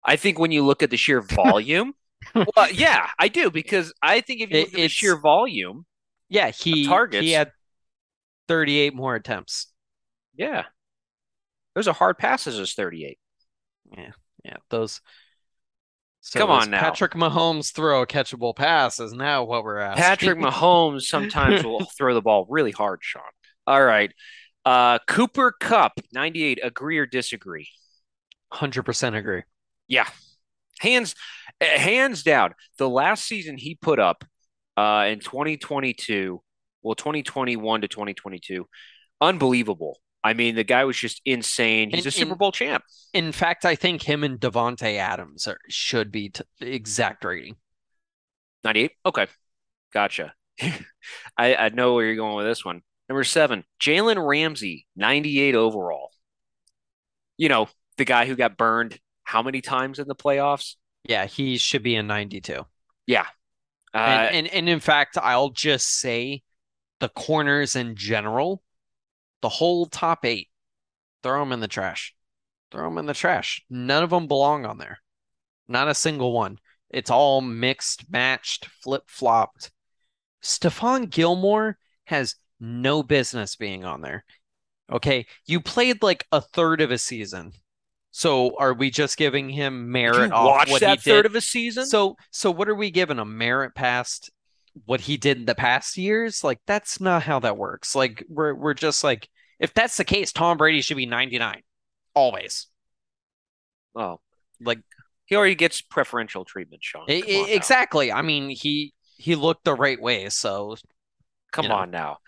I 0.05 0.17
think 0.17 0.39
when 0.39 0.53
you 0.53 0.65
look 0.65 0.83
at 0.83 0.91
the 0.91 0.97
sheer 0.97 1.21
volume, 1.23 1.95
well, 2.35 2.71
yeah, 2.73 3.09
I 3.19 3.29
do 3.29 3.51
because 3.51 3.93
I 4.03 4.21
think 4.21 4.41
if 4.43 4.51
you 4.51 4.59
It- 4.59 4.61
look 4.67 4.75
at 4.75 4.77
the 4.77 4.89
sheer 4.89 5.19
volume, 5.19 5.87
Yeah, 6.29 6.51
he 6.51 6.87
targets. 6.87 7.23
he 7.25 7.33
had 7.33 7.53
38 8.47 8.95
more 8.95 9.15
attempts. 9.15 9.73
yeah, 10.35 10.65
those 11.75 11.89
are 11.89 11.95
hard 11.95 12.19
passes 12.19 12.59
as 12.59 12.75
38. 12.75 13.19
Yeah, 13.97 14.13
Yeah, 14.45 14.57
those. 14.71 15.01
So 16.21 16.41
Come 16.41 16.51
on 16.51 16.71
now. 16.71 16.81
Patrick 16.81 17.13
Mahomes 17.13 17.73
throw 17.73 18.03
a 18.03 18.07
catchable 18.07 18.55
pass 18.55 19.01
is 19.01 19.13
now 19.13 19.45
what 19.45 19.65
we're 19.65 19.79
asking. 19.79 20.03
Patrick 20.03 20.39
Mahomes 20.41 21.03
sometimes 21.03 21.65
will 21.65 21.85
throw 21.97 22.15
the 22.15 22.23
ball 22.23 22.47
really 22.49 22.73
hard, 22.73 23.01
Sean. 23.03 23.23
All 23.67 23.83
right. 23.83 24.13
Uh, 24.65 24.99
Cooper 25.07 25.55
Kupp, 25.59 25.93
98. 26.13 26.61
Agree 26.63 26.99
or 26.99 27.07
disagree? 27.07 27.69
100% 28.53 29.17
agree. 29.17 29.43
Yeah, 29.87 30.07
hands 30.81 31.15
eh, 31.61 31.79
hands 31.79 32.23
down. 32.23 32.55
The 32.79 32.89
last 32.89 33.25
season 33.25 33.57
he 33.57 33.75
put 33.75 33.99
up 33.99 34.25
uh, 34.77 35.07
in 35.09 35.21
2022, 35.21 36.41
well, 36.83 36.95
2021 36.95 37.81
to 37.83 37.89
2022, 37.89 38.67
unbelievable. 39.21 39.99
I 40.25 40.35
mean, 40.35 40.57
the 40.57 40.65
guy 40.65 40.85
was 40.85 40.97
just 40.97 41.21
insane. 41.25 41.91
He's 41.91 42.05
In- 42.05 42.09
a 42.09 42.13
Super 42.13 42.33
in- 42.33 42.39
Bowl 42.39 42.53
champ. 42.53 42.85
In 43.13 43.33
fact, 43.33 43.65
I 43.65 43.75
think 43.75 44.03
him 44.03 44.25
and 44.25 44.39
Davante 44.39 44.97
Adams 44.97 45.47
are, 45.47 45.59
should 45.69 46.11
be 46.11 46.31
t 46.31 46.43
exact 46.61 47.25
rating. 47.25 47.57
98. 48.65 48.91
Okay, 49.07 49.27
gotcha. 49.95 50.35
I, 51.37 51.55
I 51.55 51.69
know 51.71 51.95
where 51.95 52.05
you're 52.07 52.17
going 52.17 52.37
with 52.37 52.47
this 52.47 52.65
one. 52.65 52.83
Number 53.09 53.25
seven, 53.25 53.65
Jalen 53.81 54.25
Ramsey, 54.27 54.87
98 54.97 55.55
overall. 55.55 56.11
You 57.37 57.49
know, 57.49 57.69
the 57.97 58.05
guy 58.05 58.27
who 58.27 58.35
got 58.37 58.57
burned 58.57 58.99
how 59.23 59.43
many 59.43 59.61
times 59.61 59.99
in 59.99 60.09
the 60.09 60.15
playoffs? 60.15 60.75
Yeah, 61.05 61.27
he 61.27 61.57
should 61.59 61.83
be 61.83 61.95
a 61.95 62.03
92. 62.03 62.65
Yeah. 63.07 63.27
Uh, 63.95 63.99
And, 63.99 64.37
and 64.37 64.47
and 64.49 64.69
in 64.69 64.81
fact, 64.81 65.17
I'll 65.17 65.51
just 65.51 65.87
say 66.01 66.43
the 67.01 67.09
corners 67.09 67.77
in 67.77 67.95
general, 67.95 68.63
the 69.43 69.49
whole 69.49 69.87
top 69.87 70.25
eight, 70.25 70.49
throw 71.23 71.41
them 71.41 71.53
in 71.53 71.61
the 71.61 71.69
trash. 71.69 72.15
Throw 72.71 72.85
them 72.85 72.99
in 72.99 73.07
the 73.07 73.15
trash. 73.15 73.65
None 73.71 74.03
of 74.03 74.11
them 74.11 74.27
belong 74.27 74.67
on 74.67 74.79
there. 74.79 74.99
Not 75.69 75.89
a 75.89 75.95
single 75.95 76.33
one. 76.33 76.59
It's 76.91 77.11
all 77.11 77.41
mixed, 77.41 78.11
matched, 78.11 78.67
flip-flopped. 78.83 79.71
Stephon 80.43 81.11
Gilmore 81.11 81.79
has 82.05 82.37
no 82.61 83.03
business 83.03 83.57
being 83.57 83.85
on 83.85 84.01
there. 84.01 84.25
Okay, 84.91 85.27
you 85.47 85.61
played 85.61 86.03
like 86.03 86.27
a 86.33 86.41
third 86.41 86.81
of 86.81 86.91
a 86.91 86.99
season. 86.99 87.53
So 88.11 88.57
are 88.59 88.73
we 88.73 88.91
just 88.91 89.17
giving 89.19 89.51
him 89.51 89.85
did 89.85 89.93
merit 89.93 90.29
you 90.29 90.33
off 90.33 90.47
watch 90.47 90.71
what 90.71 90.81
that 90.81 91.01
he 91.01 91.11
third 91.11 91.27
of 91.27 91.35
a 91.35 91.41
season? 91.41 91.87
So 91.87 92.17
so 92.31 92.51
what 92.51 92.69
are 92.69 92.75
we 92.75 92.91
giving 92.91 93.19
him? 93.19 93.37
Merit 93.37 93.75
past 93.75 94.31
what 94.87 95.01
he 95.03 95.17
did 95.17 95.39
in 95.39 95.45
the 95.47 95.55
past 95.55 95.97
years? 95.97 96.43
Like 96.45 96.61
that's 96.67 97.01
not 97.01 97.23
how 97.23 97.41
that 97.41 97.57
works. 97.57 97.95
Like 97.95 98.25
we're 98.29 98.55
we're 98.55 98.75
just 98.75 99.03
like 99.05 99.29
if 99.59 99.75
that's 99.75 99.97
the 99.97 100.05
case, 100.05 100.33
Tom 100.33 100.57
Brady 100.57 100.81
should 100.83 100.97
be 100.97 101.07
99. 101.07 101.63
Always. 102.15 102.67
oh, 103.95 104.21
Like 104.61 104.81
he 105.27 105.37
already 105.37 105.55
gets 105.55 105.81
preferential 105.81 106.45
treatment, 106.45 106.83
Sean. 106.83 107.03
on 107.03 107.09
now. 107.09 107.45
exactly. 107.49 108.13
I 108.13 108.23
mean, 108.23 108.51
he 108.51 108.93
he 109.17 109.35
looked 109.35 109.65
the 109.65 109.75
right 109.75 110.01
way, 110.01 110.29
so 110.29 110.77
Come 111.53 111.65
you 111.65 111.69
know. 111.71 111.75
on 111.77 111.91
now. 111.91 112.19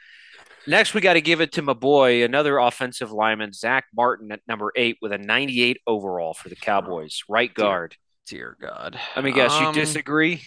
Next, 0.66 0.92
we 0.92 1.00
got 1.00 1.14
to 1.14 1.20
give 1.22 1.40
it 1.40 1.52
to 1.52 1.62
my 1.62 1.72
boy, 1.72 2.22
another 2.22 2.58
offensive 2.58 3.10
lineman, 3.10 3.52
Zack 3.54 3.84
Martin 3.94 4.30
at 4.30 4.40
number 4.46 4.70
eight 4.76 4.98
with 5.00 5.10
a 5.10 5.16
98 5.18 5.78
overall 5.86 6.34
for 6.34 6.50
the 6.50 6.56
Cowboys, 6.56 7.22
right 7.28 7.52
guard. 7.52 7.96
dear 8.26 8.56
God. 8.60 9.00
Let 9.16 9.24
me 9.24 9.32
guess, 9.32 9.58
you 9.58 9.66
Um, 9.68 9.74
disagree? 9.74 10.42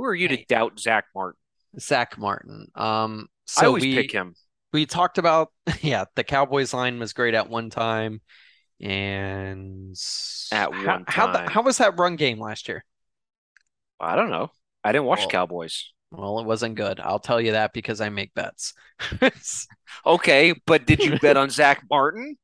Who 0.00 0.06
are 0.06 0.14
you 0.14 0.28
to 0.28 0.42
doubt 0.46 0.80
Zack 0.80 1.04
Martin? 1.14 1.36
Zack 1.78 2.16
Martin. 2.16 2.68
Um 2.74 3.28
I 3.54 3.60
so 3.60 3.66
always 3.66 3.82
we 3.82 3.94
pick 3.96 4.10
him. 4.12 4.34
we 4.72 4.86
talked 4.86 5.18
about 5.18 5.48
yeah, 5.82 6.06
the 6.16 6.24
Cowboys 6.24 6.72
line 6.72 6.98
was 6.98 7.12
great 7.12 7.34
at 7.34 7.50
one 7.50 7.68
time. 7.68 8.22
And 8.80 9.94
At 10.52 10.72
how, 10.72 10.86
one 10.86 11.04
how, 11.06 11.26
the- 11.26 11.38
time. 11.40 11.48
how 11.48 11.60
was 11.60 11.76
that 11.78 11.98
run 11.98 12.16
game 12.16 12.40
last 12.40 12.66
year? 12.66 12.82
I 14.00 14.16
don't 14.16 14.30
know. 14.30 14.50
I 14.82 14.92
didn't 14.92 15.04
watch 15.04 15.18
Well- 15.20 15.28
Cowboys. 15.28 15.92
Well, 16.12 16.40
it 16.40 16.46
wasn't 16.46 16.76
good. 16.76 16.98
I'll 16.98 17.18
tell 17.20 17.38
you 17.40 17.52
that 17.52 17.74
because 17.74 18.00
I 18.00 18.08
make 18.08 18.32
bets. 18.32 18.72
Okay, 20.06 20.54
but 20.66 20.86
did 20.86 21.04
you 21.04 21.18
bet 21.18 21.36
on 21.36 21.50
Zack 21.50 21.84
Martin? 21.90 22.38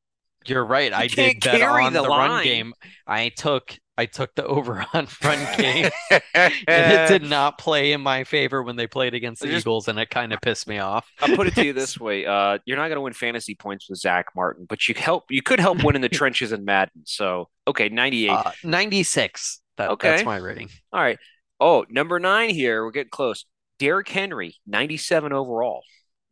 You're 0.49 0.65
right. 0.65 0.93
I 0.93 1.09
can't 1.09 1.41
did 1.41 1.45
bet 1.51 1.61
carry 1.61 1.85
on 1.85 1.93
the 1.93 2.03
the 2.03 2.09
run 2.09 2.31
line. 2.31 2.45
game. 2.45 2.75
I 3.07 3.29
took 3.31 3.77
I 3.99 4.07
took 4.07 4.35
the 4.35 4.45
over 4.47 4.85
on 4.93 5.09
run 5.25 5.57
game. 5.57 5.91
and 6.11 6.53
it 6.67 7.09
did 7.09 7.23
not 7.23 7.59
play 7.59 7.93
in 7.93 8.01
my 8.01 8.25
favor 8.25 8.63
when 8.63 8.77
they 8.77 8.87
played 8.87 9.15
against 9.15 9.41
the 9.43 9.49
Just- 9.49 9.63
Eagles, 9.65 9.89
and 9.89 9.99
it 9.99 10.11
kind 10.11 10.33
of 10.33 10.41
pissed 10.41 10.67
me 10.69 10.79
off. 10.79 11.09
I'll 11.21 11.35
put 11.37 11.47
it 11.47 11.55
to 11.55 11.65
you 11.65 11.73
this 11.75 11.99
way: 11.99 12.27
uh, 12.27 12.59
you're 12.67 12.77
not 12.77 12.89
going 12.89 12.97
to 12.97 13.01
win 13.01 13.13
fantasy 13.13 13.55
points 13.55 13.89
with 13.89 13.99
Zack 13.99 14.27
Martin, 14.37 14.67
but 14.69 14.87
you 14.89 14.95
help. 14.95 15.25
You 15.31 15.43
could 15.43 15.61
help 15.61 15.83
win 15.83 15.97
in 15.97 16.03
the 16.03 16.09
trenches 16.09 16.53
in 16.53 16.65
Madden. 16.65 17.03
So, 17.05 17.49
okay, 17.67 17.89
98. 17.89 18.31
Uh, 18.31 18.51
96. 18.65 19.61
That, 19.79 19.91
Okay. 19.91 20.11
That's 20.11 20.25
my 20.25 20.37
rating. 20.37 20.69
All 20.93 21.01
right. 21.01 21.19
Oh, 21.61 21.85
number 21.89 22.19
nine 22.21 22.51
here. 22.51 22.85
We're 22.85 22.91
getting 22.91 23.11
close. 23.11 23.45
Derrick 23.79 24.09
Henry, 24.09 24.57
97 24.67 25.33
overall. 25.33 25.83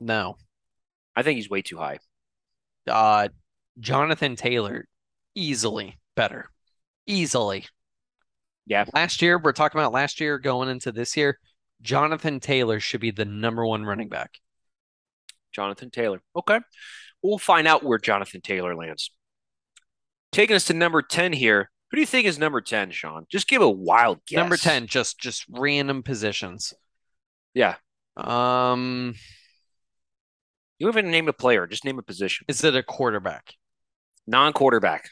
No. 0.00 0.36
I 1.16 1.22
think 1.22 1.36
he's 1.36 1.48
way 1.50 1.60
too 1.62 1.76
high. 1.78 1.98
Uh, 2.86 3.28
Jonathan 3.78 4.36
Taylor, 4.36 4.86
easily 5.34 5.98
better. 6.16 6.50
Easily. 7.06 7.66
Yeah. 8.66 8.84
Last 8.94 9.20
year, 9.20 9.38
we're 9.38 9.52
talking 9.52 9.80
about 9.80 9.92
last 9.92 10.20
year 10.20 10.38
going 10.38 10.68
into 10.68 10.92
this 10.92 11.16
year. 11.16 11.38
Jonathan 11.82 12.40
Taylor 12.40 12.80
should 12.80 13.00
be 13.00 13.10
the 13.10 13.24
number 13.26 13.66
one 13.66 13.84
running 13.84 14.08
back. 14.08 14.38
Jonathan 15.52 15.90
Taylor. 15.90 16.20
Okay. 16.34 16.60
We'll 17.22 17.38
find 17.38 17.66
out 17.66 17.84
where 17.84 17.98
Jonathan 17.98 18.40
Taylor 18.40 18.74
lands. 18.74 19.10
Taking 20.32 20.56
us 20.56 20.64
to 20.66 20.74
number 20.74 21.02
10 21.02 21.32
here. 21.32 21.70
Who 21.90 21.96
do 21.96 22.00
you 22.00 22.06
think 22.06 22.26
is 22.26 22.38
number 22.38 22.60
10, 22.60 22.90
Sean? 22.90 23.26
Just 23.30 23.48
give 23.48 23.62
a 23.62 23.70
wild 23.70 24.20
guess. 24.26 24.36
Number 24.36 24.56
10, 24.56 24.86
just 24.86 25.18
just 25.20 25.44
random 25.50 26.02
positions. 26.02 26.74
Yeah. 27.52 27.76
Um, 28.16 29.14
You 30.78 30.86
haven't 30.88 31.10
named 31.10 31.28
a 31.28 31.32
player, 31.32 31.66
just 31.66 31.84
name 31.84 31.98
a 31.98 32.02
position. 32.02 32.46
is 32.48 32.64
it 32.64 32.74
a 32.74 32.82
quarterback? 32.82 33.54
Non 34.26 34.52
quarterback. 34.52 35.10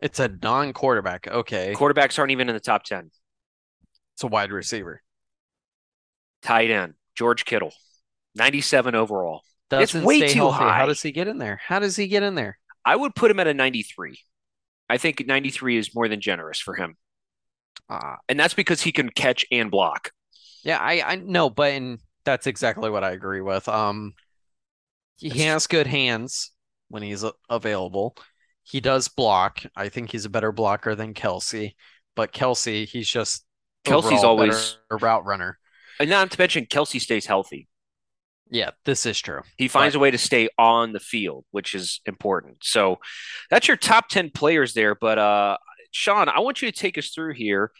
It's 0.00 0.20
a 0.20 0.28
non-quarterback. 0.28 1.26
Okay. 1.26 1.74
Quarterbacks 1.76 2.18
aren't 2.20 2.30
even 2.30 2.48
in 2.48 2.54
the 2.54 2.60
top 2.60 2.84
10. 2.84 3.10
It's 4.14 4.22
a 4.22 4.28
wide 4.28 4.52
receiver. 4.52 5.02
Tight 6.42 6.70
end. 6.70 6.94
George 7.16 7.44
Kittle. 7.44 7.72
97 8.36 8.94
overall. 8.94 9.42
Doesn't 9.70 10.04
way 10.04 10.20
too 10.28 10.38
healthy. 10.38 10.58
high. 10.58 10.78
How 10.78 10.86
does 10.86 11.02
he 11.02 11.10
get 11.10 11.26
in 11.26 11.38
there? 11.38 11.60
How 11.66 11.80
does 11.80 11.96
he 11.96 12.06
get 12.06 12.22
in 12.22 12.36
there? 12.36 12.58
I 12.84 12.94
would 12.94 13.14
put 13.16 13.30
him 13.30 13.40
at 13.40 13.48
a 13.48 13.54
93. 13.54 14.18
I 14.88 14.98
think 14.98 15.26
93 15.26 15.76
is 15.76 15.94
more 15.94 16.08
than 16.08 16.20
generous 16.20 16.60
for 16.60 16.74
him. 16.74 16.96
Uh, 17.90 18.16
And 18.28 18.38
that's 18.38 18.54
because 18.54 18.80
he 18.80 18.92
can 18.92 19.08
catch 19.10 19.44
and 19.50 19.70
block. 19.70 20.12
yeah, 20.62 20.78
I 20.80 21.02
I 21.04 21.16
know, 21.16 21.50
but 21.50 21.72
and 21.72 21.98
that's 22.24 22.46
exactly 22.46 22.88
what 22.88 23.02
I 23.04 23.10
agree 23.10 23.40
with. 23.40 23.68
Um, 23.68 24.14
he 25.16 25.28
has 25.40 25.66
good 25.66 25.86
hands 25.88 26.52
when 26.88 27.02
he's 27.02 27.24
available. 27.50 28.14
He 28.68 28.80
does 28.80 29.08
block. 29.08 29.62
I 29.74 29.88
think 29.88 30.10
he's 30.10 30.24
a 30.24 30.30
better 30.30 30.52
blocker 30.52 30.94
than 30.94 31.14
Kelce, 31.14 31.74
but 32.14 32.32
Kelce, 32.32 32.86
he's 32.86 33.08
just 33.08 33.44
Kelce's 33.84 34.24
always- 34.24 34.76
a 34.90 34.96
route 34.96 35.24
runner. 35.24 35.58
And 35.98 36.10
not 36.10 36.30
to 36.30 36.38
mention, 36.38 36.66
Kelce 36.66 37.00
stays 37.00 37.26
healthy. 37.26 37.66
Yeah, 38.50 38.70
this 38.84 39.04
is 39.04 39.20
true. 39.20 39.42
He 39.56 39.68
finds 39.68 39.94
a 39.94 39.98
way 39.98 40.10
to 40.10 40.18
stay 40.18 40.48
on 40.58 40.92
the 40.92 41.00
field, 41.00 41.44
which 41.50 41.74
is 41.74 42.00
important. 42.06 42.58
So 42.62 42.98
that's 43.50 43.68
your 43.68 43.76
top 43.76 44.08
10 44.08 44.30
players 44.30 44.74
there. 44.74 44.94
But 44.94 45.18
uh, 45.18 45.58
Sean, 45.90 46.28
I 46.28 46.40
want 46.40 46.62
you 46.62 46.70
to 46.70 46.76
take 46.76 46.96
us 46.96 47.10
through 47.10 47.34
here. 47.34 47.72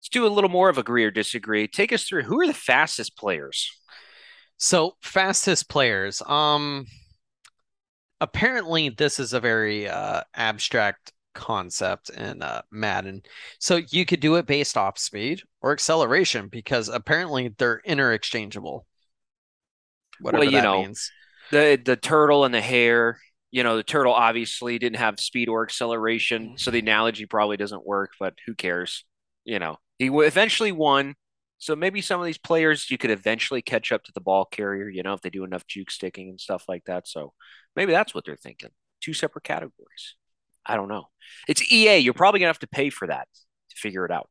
Let's 0.00 0.08
do 0.08 0.26
a 0.26 0.28
little 0.28 0.50
more 0.50 0.68
of 0.68 0.78
agree 0.78 1.04
or 1.04 1.10
disagree. 1.10 1.68
Take 1.68 1.92
us 1.92 2.04
through 2.04 2.22
who 2.22 2.40
are 2.40 2.46
the 2.46 2.54
fastest 2.54 3.16
players? 3.16 3.70
So 4.56 4.96
fastest 5.02 5.68
players. 5.68 6.22
Um, 6.22 6.86
apparently 8.24 8.88
this 8.88 9.20
is 9.20 9.32
a 9.32 9.40
very 9.40 9.86
uh 9.88 10.22
abstract 10.34 11.12
concept 11.34 12.10
in 12.10 12.42
uh 12.42 12.62
Madden. 12.70 13.22
So 13.58 13.80
you 13.90 14.04
could 14.04 14.20
do 14.20 14.36
it 14.36 14.46
based 14.46 14.76
off 14.76 14.98
speed 14.98 15.42
or 15.60 15.72
acceleration 15.72 16.48
because 16.48 16.88
apparently 16.88 17.54
they're 17.58 17.82
interchangeable. 17.84 18.86
Whatever 20.20 20.44
you 20.44 20.52
that 20.52 20.64
know, 20.64 20.82
means. 20.82 21.10
The 21.50 21.80
the 21.84 21.96
turtle 21.96 22.44
and 22.44 22.54
the 22.54 22.60
hare. 22.60 23.18
You 23.50 23.62
know, 23.62 23.76
the 23.76 23.84
turtle 23.84 24.12
obviously 24.12 24.80
didn't 24.80 24.98
have 24.98 25.20
speed 25.20 25.48
or 25.48 25.62
acceleration, 25.62 26.54
so 26.56 26.72
the 26.72 26.80
analogy 26.80 27.26
probably 27.26 27.56
doesn't 27.56 27.86
work. 27.86 28.10
But 28.18 28.34
who 28.46 28.54
cares? 28.54 29.04
You 29.44 29.60
know, 29.60 29.76
he 29.98 30.06
eventually 30.06 30.72
won. 30.72 31.14
So 31.64 31.74
maybe 31.74 32.02
some 32.02 32.20
of 32.20 32.26
these 32.26 32.36
players 32.36 32.90
you 32.90 32.98
could 32.98 33.10
eventually 33.10 33.62
catch 33.62 33.90
up 33.90 34.04
to 34.04 34.12
the 34.12 34.20
ball 34.20 34.44
carrier. 34.44 34.86
You 34.88 35.02
know, 35.02 35.14
if 35.14 35.22
they 35.22 35.30
do 35.30 35.44
enough 35.44 35.66
juke 35.66 35.90
sticking 35.90 36.28
and 36.28 36.38
stuff 36.38 36.64
like 36.68 36.84
that. 36.84 37.08
So 37.08 37.32
maybe 37.74 37.90
that's 37.92 38.14
what 38.14 38.26
they're 38.26 38.36
thinking. 38.36 38.68
Two 39.00 39.14
separate 39.14 39.44
categories. 39.44 40.16
I 40.66 40.76
don't 40.76 40.88
know. 40.88 41.04
It's 41.48 41.72
EA. 41.72 41.98
You're 41.98 42.12
probably 42.12 42.40
gonna 42.40 42.48
have 42.50 42.58
to 42.58 42.66
pay 42.66 42.90
for 42.90 43.06
that 43.06 43.28
to 43.70 43.76
figure 43.76 44.04
it 44.04 44.10
out. 44.10 44.28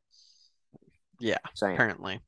Yeah, 1.18 1.38
Saying. 1.54 1.74
apparently. 1.74 2.20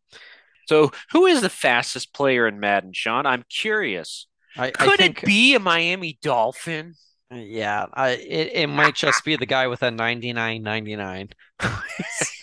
So 0.68 0.90
who 1.12 1.26
is 1.26 1.40
the 1.40 1.48
fastest 1.48 2.12
player 2.12 2.48
in 2.48 2.58
Madden, 2.58 2.92
Sean? 2.92 3.26
I'm 3.26 3.44
curious. 3.48 4.26
I, 4.56 4.66
I 4.66 4.70
Could 4.70 4.98
think 4.98 5.22
it 5.22 5.26
be 5.26 5.54
a 5.54 5.60
Miami 5.60 6.18
Dolphin? 6.20 6.94
yeah, 7.30 7.86
I 7.92 8.10
it, 8.10 8.50
it 8.54 8.66
might 8.68 8.94
just 8.94 9.24
be 9.24 9.36
the 9.36 9.46
guy 9.46 9.68
with 9.68 9.82
a 9.82 9.90
99.99. 9.90 11.32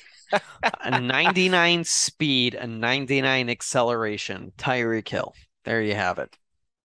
a 0.82 1.00
99 1.00 1.84
speed, 1.84 2.56
a 2.56 2.68
99 2.68 3.50
acceleration, 3.50 4.52
Tyreek 4.58 5.08
Hill. 5.08 5.34
There 5.66 5.82
you 5.82 5.96
have 5.96 6.20
it. 6.20 6.36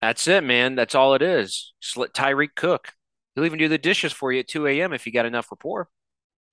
That's 0.01 0.29
it, 0.29 0.45
man. 0.45 0.75
That's 0.75 0.95
all 0.95 1.15
it 1.15 1.23
is. 1.23 1.73
Just 1.81 1.97
let 1.97 2.15
Tyreek 2.15 2.55
cook. 2.55 2.93
He'll 3.35 3.45
even 3.45 3.59
do 3.59 3.69
the 3.69 3.79
dishes 3.79 4.13
for 4.13 4.33
you 4.33 4.41
at 4.41 4.49
2 4.49 4.67
a.m. 4.67 4.93
if 4.93 5.07
you 5.07 5.13
got 5.13 5.27
enough 5.27 5.51
rapport. 5.51 5.89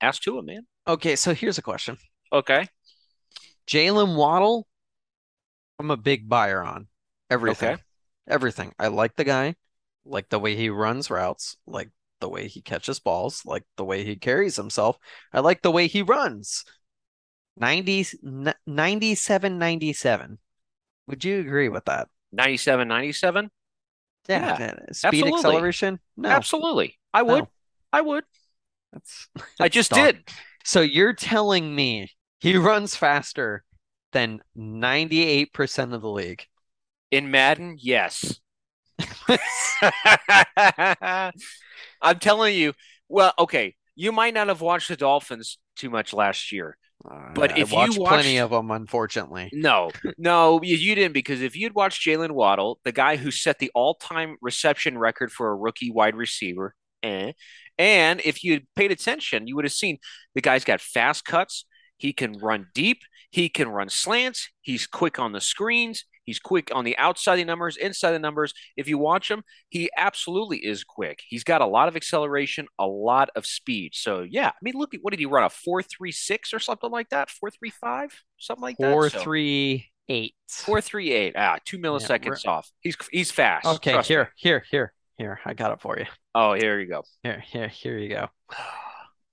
Ask 0.02 0.22
to 0.24 0.38
him, 0.38 0.46
man. 0.46 0.66
Okay, 0.88 1.16
so 1.16 1.34
here's 1.34 1.58
a 1.58 1.64
question. 1.64 1.98
Okay. 2.32 2.68
Jalen 3.68 4.16
Waddle, 4.16 4.68
I'm 5.80 5.92
a 5.92 5.98
big 5.98 6.30
buyer 6.30 6.62
on 6.64 6.88
everything. 7.30 7.74
Okay. 7.74 7.82
Everything. 8.28 8.74
I 8.80 8.88
like 8.88 9.16
the 9.16 9.24
guy, 9.24 9.56
like 10.06 10.30
the 10.30 10.40
way 10.40 10.56
he 10.56 10.70
runs 10.70 11.10
routes, 11.10 11.58
like 11.66 11.90
the 12.22 12.30
way 12.30 12.48
he 12.48 12.62
catches 12.62 13.00
balls, 13.00 13.44
like 13.46 13.64
the 13.78 13.86
way 13.86 14.04
he 14.04 14.16
carries 14.16 14.56
himself. 14.56 14.98
I 15.34 15.42
like 15.42 15.62
the 15.62 15.72
way 15.72 15.88
he 15.88 16.02
runs. 16.02 16.66
90, 17.58 18.06
97 18.68 19.60
97. 19.60 20.40
Would 21.08 21.24
you 21.24 21.40
agree 21.40 21.70
with 21.70 21.86
that? 21.86 22.08
97, 22.32 22.88
97? 22.88 23.50
Yeah. 24.28 24.58
Yeah, 24.60 24.74
Speed 24.92 25.08
absolutely. 25.08 25.38
acceleration? 25.38 26.00
No. 26.18 26.30
Absolutely. 26.30 26.98
I 27.14 27.22
would. 27.22 27.44
No. 27.44 27.50
I 27.94 28.02
would. 28.02 28.24
That's 28.92 29.28
I 29.60 29.70
just 29.70 29.92
did. 29.92 30.28
So 30.64 30.82
you're 30.82 31.14
telling 31.14 31.76
me 31.76 32.10
he 32.40 32.58
runs 32.58 32.96
faster 32.96 33.64
than 34.12 34.42
98% 34.58 35.94
of 35.94 36.02
the 36.02 36.10
league? 36.10 36.46
In 37.12 37.32
Madden, 37.32 37.78
yes. 37.80 38.40
I'm 42.02 42.20
telling 42.20 42.56
you. 42.56 42.74
Well, 43.08 43.34
okay. 43.38 43.76
You 43.96 44.12
might 44.12 44.34
not 44.34 44.48
have 44.48 44.62
watched 44.62 44.88
the 44.88 44.98
Dolphins 44.98 45.58
too 45.76 45.90
much 45.90 46.14
last 46.14 46.52
year. 46.52 46.78
But 47.34 47.54
I 47.54 47.60
if 47.60 47.72
you 47.72 47.78
watched 47.78 47.98
plenty 47.98 48.38
of 48.38 48.50
them, 48.52 48.72
unfortunately. 48.72 49.50
No, 49.54 49.92
no, 50.18 50.62
you, 50.64 50.96
didn't 50.96 51.14
because 51.14 51.42
if 51.42 51.56
you'd 51.56 51.76
watched 51.76 52.06
Jalen 52.06 52.32
Waddle, 52.32 52.80
the 52.84 52.92
guy 52.92 53.18
who 53.18 53.32
set 53.32 53.60
the 53.60 53.72
all-time 53.76 54.38
reception 54.42 54.98
record 54.98 55.32
for 55.32 55.50
a 55.50 55.56
rookie 55.56 55.92
wide 55.92 56.16
receiver, 56.16 56.76
eh, 57.04 57.34
and 57.78 58.22
if 58.24 58.44
you 58.44 58.62
paid 58.76 58.92
attention, 58.92 59.48
you 59.48 59.56
would 59.56 59.66
have 59.66 59.74
seen 59.74 59.98
the 60.34 60.42
guy's 60.42 60.64
got 60.64 60.82
fast 60.82 61.26
cuts. 61.26 61.66
He 61.98 62.14
can 62.14 62.34
run 62.34 62.68
deep. 62.74 63.00
He 63.32 63.50
can 63.50 63.70
run 63.70 63.90
slants. 63.90 64.50
He's 64.62 64.88
quick 64.88 65.20
on 65.20 65.34
the 65.34 65.42
screens. 65.42 66.06
He's 66.26 66.40
quick 66.40 66.70
on 66.74 66.84
the 66.86 66.98
outside 66.98 67.34
of 67.34 67.40
the 67.40 67.46
numbers, 67.46 67.78
inside 67.78 68.12
the 68.12 68.20
numbers. 68.20 68.54
If 68.76 68.88
you 68.88 68.98
watch 68.98 69.30
him, 69.30 69.44
he 69.70 69.90
absolutely 69.96 70.58
is 70.58 70.84
quick. 70.84 71.22
He's 71.28 71.44
got 71.44 71.62
a 71.62 71.66
lot 71.66 71.88
of 71.88 71.96
acceleration, 71.96 72.68
a 72.80 72.86
lot 72.88 73.30
of 73.36 73.46
speed. 73.46 73.92
So 73.96 74.22
yeah, 74.28 74.50
I 74.50 74.60
mean, 74.62 74.74
look 74.76 74.94
at 74.94 75.00
what 75.04 75.12
did 75.12 75.20
he 75.20 75.26
run 75.26 75.44
a 75.44 75.50
four 75.50 75.82
three 75.84 76.12
six 76.12 76.54
or 76.54 76.60
something 76.60 76.92
like 76.92 77.10
that? 77.10 77.30
Four 77.30 77.50
three 77.52 77.70
five, 77.70 78.12
something 78.38 78.62
like 78.64 78.78
that. 78.78 78.92
Four, 78.92 79.10
So- 79.10 79.20
three, 79.20 79.88
eight. 80.10 80.34
Four 80.50 80.82
three 80.82 81.12
eight. 81.12 81.34
Ah, 81.38 81.58
two 81.66 81.78
milliseconds 81.78 82.46
off. 82.48 82.70
He's 82.82 82.98
he's 83.12 83.32
fast. 83.32 83.66
Okay, 83.68 83.94
Trust 83.94 84.10
me. 84.10 84.16
here, 84.16 84.32
here, 84.36 84.64
here, 84.72 84.94
here. 85.18 85.40
I 85.46 85.54
got 85.54 85.72
it 85.74 85.82
for 85.82 85.98
you. 85.98 86.06
Oh, 86.34 86.54
here 86.54 86.80
you 86.80 86.88
go. 86.88 87.04
Here, 87.24 87.40
here, 87.46 87.68
here 87.68 87.98
you 87.98 88.10
go. 88.10 88.28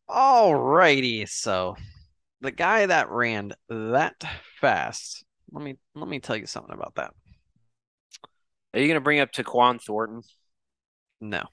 All 0.08 0.54
righty. 0.54 1.26
So 1.26 1.76
the 2.40 2.50
guy 2.50 2.86
that 2.86 3.08
ran 3.10 3.52
that 3.68 4.14
fast. 4.60 5.24
Let 5.52 5.62
me 5.62 5.76
let 5.94 6.08
me 6.08 6.18
tell 6.18 6.36
you 6.36 6.46
something 6.46 6.74
about 6.74 6.94
that. 6.96 7.12
Are 8.74 8.80
you 8.80 8.88
gonna 8.88 9.00
bring 9.00 9.20
up 9.20 9.32
Tyquan 9.32 9.80
Thornton? 9.80 10.22
No. 11.20 11.44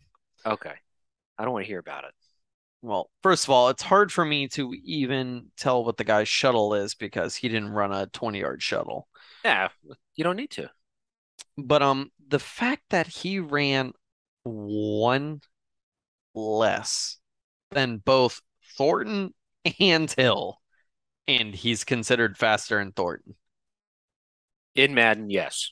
Okay. 0.46 0.74
I 1.38 1.44
don't 1.44 1.54
want 1.54 1.66
to 1.66 1.68
hear 1.68 1.80
about 1.80 2.06
it. 2.06 2.12
Well, 2.82 3.10
first 3.24 3.44
of 3.44 3.50
all, 3.50 3.70
it's 3.70 3.84
hard 3.84 4.12
for 4.12 4.24
me 4.24 4.48
to 4.50 4.74
even 4.86 5.52
tell 5.58 5.84
what 5.84 5.98
the 5.98 6.06
guy's 6.06 6.30
shuttle 6.30 6.74
is 6.74 6.96
because 6.96 7.36
he 7.36 7.50
didn't 7.50 7.70
run 7.70 7.92
a 7.92 8.08
20 8.08 8.40
yard 8.40 8.64
shuttle. 8.64 9.08
Yeah, 9.44 9.70
you 10.16 10.24
don't 10.24 10.38
need 10.38 10.52
to. 10.52 10.70
But 11.58 11.82
um 11.82 12.12
the 12.28 12.40
fact 12.40 12.84
that 12.90 13.08
he 13.08 13.40
ran 13.40 13.92
one 14.44 15.42
less 16.34 17.18
than 17.72 17.98
both 17.98 18.42
Thornton 18.78 19.34
and 19.80 20.10
Hill, 20.12 20.62
and 21.28 21.54
he's 21.54 21.84
considered 21.84 22.38
faster 22.38 22.80
than 22.80 22.94
Thornton. 22.94 23.36
In 24.80 24.94
Madden, 24.94 25.30
yes. 25.30 25.72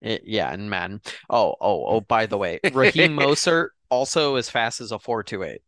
It- 0.00 0.22
yeah, 0.26 0.52
in 0.52 0.68
Madden. 0.68 1.00
Oh, 1.30 1.54
oh, 1.60 1.86
oh, 1.86 2.00
by 2.00 2.26
the 2.26 2.36
way, 2.38 2.60
Raheem 2.72 3.16
Mostert 3.16 3.68
also 3.90 4.36
as 4.36 4.50
fast 4.50 4.80
as 4.80 4.92
a 4.92 4.98
428 4.98 5.60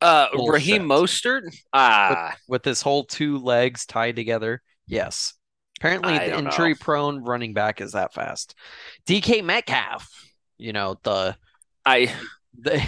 Uh, 0.00 0.28
Bullshit. 0.32 0.52
Raheem 0.52 0.82
Mostert. 0.82 1.42
Ah, 1.72 2.36
with 2.48 2.64
his 2.64 2.82
whole 2.82 3.04
two 3.04 3.38
legs 3.38 3.86
tied 3.86 4.16
together. 4.16 4.62
Yes. 4.86 5.34
Apparently, 5.78 6.12
I 6.14 6.24
the 6.26 6.30
don't 6.32 6.44
know. 6.44 6.50
injury 6.50 6.74
prone 6.74 7.22
running 7.24 7.54
back 7.54 7.80
is 7.80 7.92
that 7.92 8.12
fast. 8.14 8.54
DK 9.06 9.42
Metcalf, 9.44 10.08
you 10.58 10.72
know, 10.72 10.98
the 11.02 11.36
I 11.84 12.12
the 12.58 12.82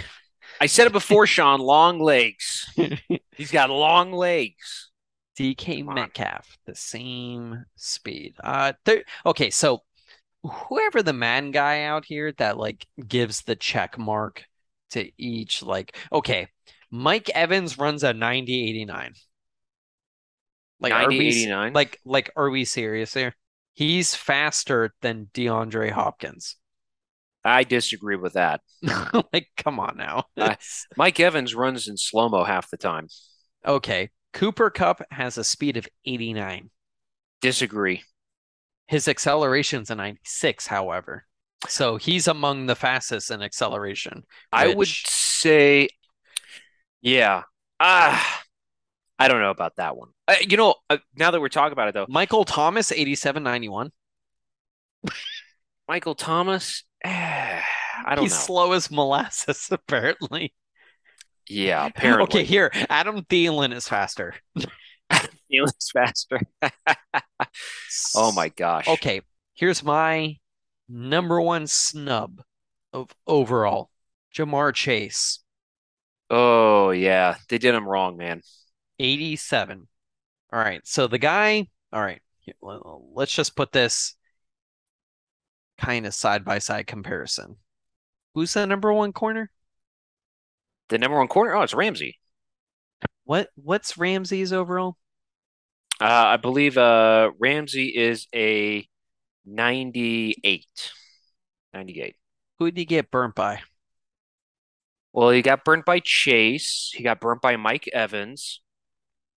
I 0.61 0.65
said 0.65 0.87
it 0.87 0.93
before, 0.93 1.25
Sean. 1.27 1.59
Long 1.61 1.99
legs. 1.99 2.65
He's 3.35 3.51
got 3.51 3.69
long 3.69 4.11
legs. 4.11 4.88
DK 5.39 5.85
Metcalf, 5.85 6.57
the 6.65 6.75
same 6.75 7.63
speed. 7.77 8.35
Uh, 8.43 8.73
okay, 9.25 9.49
so 9.49 9.83
whoever 10.43 11.01
the 11.01 11.13
man 11.13 11.51
guy 11.51 11.83
out 11.83 12.03
here 12.03 12.33
that 12.33 12.57
like 12.57 12.85
gives 13.07 13.41
the 13.43 13.55
check 13.55 13.97
mark 13.97 14.43
to 14.91 15.09
each, 15.17 15.63
like, 15.63 15.95
okay, 16.11 16.47
Mike 16.91 17.29
Evans 17.29 17.77
runs 17.77 18.03
a 18.03 18.13
90 18.13 18.69
89. 18.69 19.13
Like, 20.81 20.93
are 20.93 21.07
we, 21.07 21.27
89. 21.27 21.73
like, 21.73 21.99
like, 22.03 22.31
are 22.35 22.49
we 22.49 22.65
serious 22.65 23.13
here? 23.13 23.33
He's 23.73 24.15
faster 24.15 24.93
than 25.01 25.29
DeAndre 25.33 25.91
Hopkins. 25.91 26.57
I 27.45 27.63
disagree 27.63 28.17
with 28.17 28.33
that. 28.33 28.61
Like, 29.31 29.47
come 29.55 29.79
on 29.79 29.95
now. 29.95 30.25
Uh, 30.35 30.55
Mike 30.97 31.19
Evans 31.19 31.55
runs 31.55 31.87
in 31.87 31.95
slow 31.95 32.27
mo 32.27 32.43
half 32.43 32.69
the 32.69 32.77
time. 32.77 33.07
Okay, 33.65 34.09
Cooper 34.33 34.69
Kupp 34.69 35.01
has 35.11 35.37
a 35.37 35.43
speed 35.43 35.77
of 35.77 35.87
89. 36.05 36.69
Disagree. 37.41 38.03
His 38.87 39.07
acceleration's 39.07 39.89
a 39.89 39.95
96, 39.95 40.67
however. 40.67 41.25
So 41.67 41.97
he's 41.97 42.27
among 42.27 42.65
the 42.67 42.75
fastest 42.75 43.31
in 43.31 43.41
acceleration. 43.41 44.23
I 44.51 44.73
would 44.73 44.87
say, 44.87 45.89
yeah. 47.01 47.43
Ah, 47.79 48.43
I 49.17 49.27
don't 49.27 49.41
know 49.41 49.51
about 49.51 49.75
that 49.75 49.97
one. 49.97 50.09
Uh, 50.27 50.35
you 50.47 50.57
know, 50.57 50.75
uh, 50.89 50.97
now 51.15 51.31
that 51.31 51.41
we're 51.41 51.49
talking 51.49 51.73
about 51.73 51.89
it 51.89 51.93
though, 51.93 52.05
Michael 52.07 52.45
Thomas, 52.45 52.91
8791. 52.91 53.91
Michael 55.87 56.15
Thomas, 56.15 56.83
eh, 57.03 57.61
I 58.05 58.15
don't 58.15 58.23
He's 58.23 58.31
know. 58.31 58.37
slow 58.37 58.71
as 58.73 58.89
molasses, 58.89 59.67
apparently. 59.71 60.53
Yeah, 61.49 61.85
apparently. 61.95 62.23
Okay, 62.23 62.43
here, 62.43 62.71
Adam 62.89 63.23
Thielen 63.23 63.73
is 63.73 63.87
faster. 63.87 64.35
Thielen's 65.11 65.89
faster. 65.91 66.39
oh 68.15 68.31
my 68.31 68.49
gosh. 68.49 68.87
Okay, 68.87 69.21
here's 69.55 69.83
my 69.83 70.37
number 70.87 71.41
one 71.41 71.67
snub 71.67 72.41
of 72.93 73.09
overall. 73.27 73.89
Ja'Marr 74.33 74.73
Chase, 74.73 75.39
Oh 76.29 76.91
yeah, 76.91 77.35
they 77.49 77.57
did 77.57 77.73
him 77.73 77.87
wrong, 77.87 78.17
man. 78.17 78.41
87. 78.99 79.87
All 80.51 80.59
right, 80.59 80.85
so 80.85 81.07
the 81.07 81.17
guy, 81.17 81.67
all 81.91 82.01
right, 82.01 82.21
let's 82.61 83.33
just 83.33 83.55
put 83.55 83.71
this 83.71 84.15
kind 85.77 86.05
of 86.05 86.13
side 86.13 86.43
by 86.43 86.59
side 86.59 86.87
comparison. 86.87 87.57
Who's 88.35 88.53
the 88.53 88.67
number 88.67 88.93
one 88.93 89.13
corner? 89.13 89.49
The 90.89 90.97
number 90.97 91.17
one 91.17 91.27
corner. 91.27 91.55
Oh, 91.55 91.61
it's 91.61 91.73
Ramsey. 91.73 92.19
What 93.25 93.49
what's 93.55 93.97
Ramsey's 93.97 94.51
overall? 94.51 94.97
Uh, 96.01 96.05
I 96.05 96.37
believe 96.37 96.77
uh 96.77 97.31
Ramsey 97.39 97.95
is 97.95 98.27
a 98.33 98.87
98. 99.45 100.65
98. 101.73 102.15
Who 102.57 102.65
did 102.65 102.77
he 102.77 102.85
get 102.85 103.11
burnt 103.11 103.35
by? 103.35 103.61
Well, 105.13 105.29
he 105.31 105.41
got 105.41 105.65
burnt 105.65 105.85
by 105.85 105.99
Chase. 105.99 106.91
He 106.93 107.03
got 107.03 107.19
burnt 107.19 107.41
by 107.41 107.55
Mike 107.57 107.87
Evans. 107.91 108.61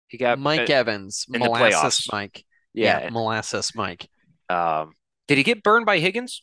He 0.09 0.19
got 0.19 0.39
Mike 0.39 0.69
uh, 0.69 0.75
Evans, 0.75 1.27
in 1.33 1.41
the 1.41 1.47
Molasses 1.47 2.07
playoffs. 2.07 2.13
Mike. 2.13 2.45
yeah. 2.75 3.09
Molasses 3.11 3.73
Mike. 3.75 4.09
Um, 4.51 4.93
did 5.27 5.39
he 5.39 5.45
get 5.45 5.63
burned 5.63 5.87
by 5.87 5.99
Higgins? 5.99 6.43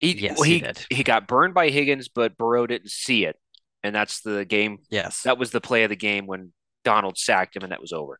He, 0.00 0.12
Yes, 0.18 0.36
well, 0.38 0.44
he 0.44 0.54
he 0.54 0.60
did. 0.60 0.86
he 0.90 1.04
got 1.04 1.28
burned 1.28 1.54
by 1.54 1.70
Higgins, 1.70 2.08
but 2.08 2.36
Burrow 2.36 2.66
didn't 2.66 2.90
see 2.90 3.24
it, 3.24 3.36
and 3.82 3.94
that's 3.94 4.20
the 4.20 4.44
game. 4.44 4.78
Yes. 4.90 5.22
That 5.22 5.38
was 5.38 5.50
the 5.50 5.60
play 5.60 5.84
of 5.84 5.90
the 5.90 5.96
game 5.96 6.26
when 6.26 6.52
Donald 6.84 7.18
sacked 7.18 7.56
him, 7.56 7.62
and 7.62 7.72
that 7.72 7.80
was 7.80 7.92
over 7.92 8.18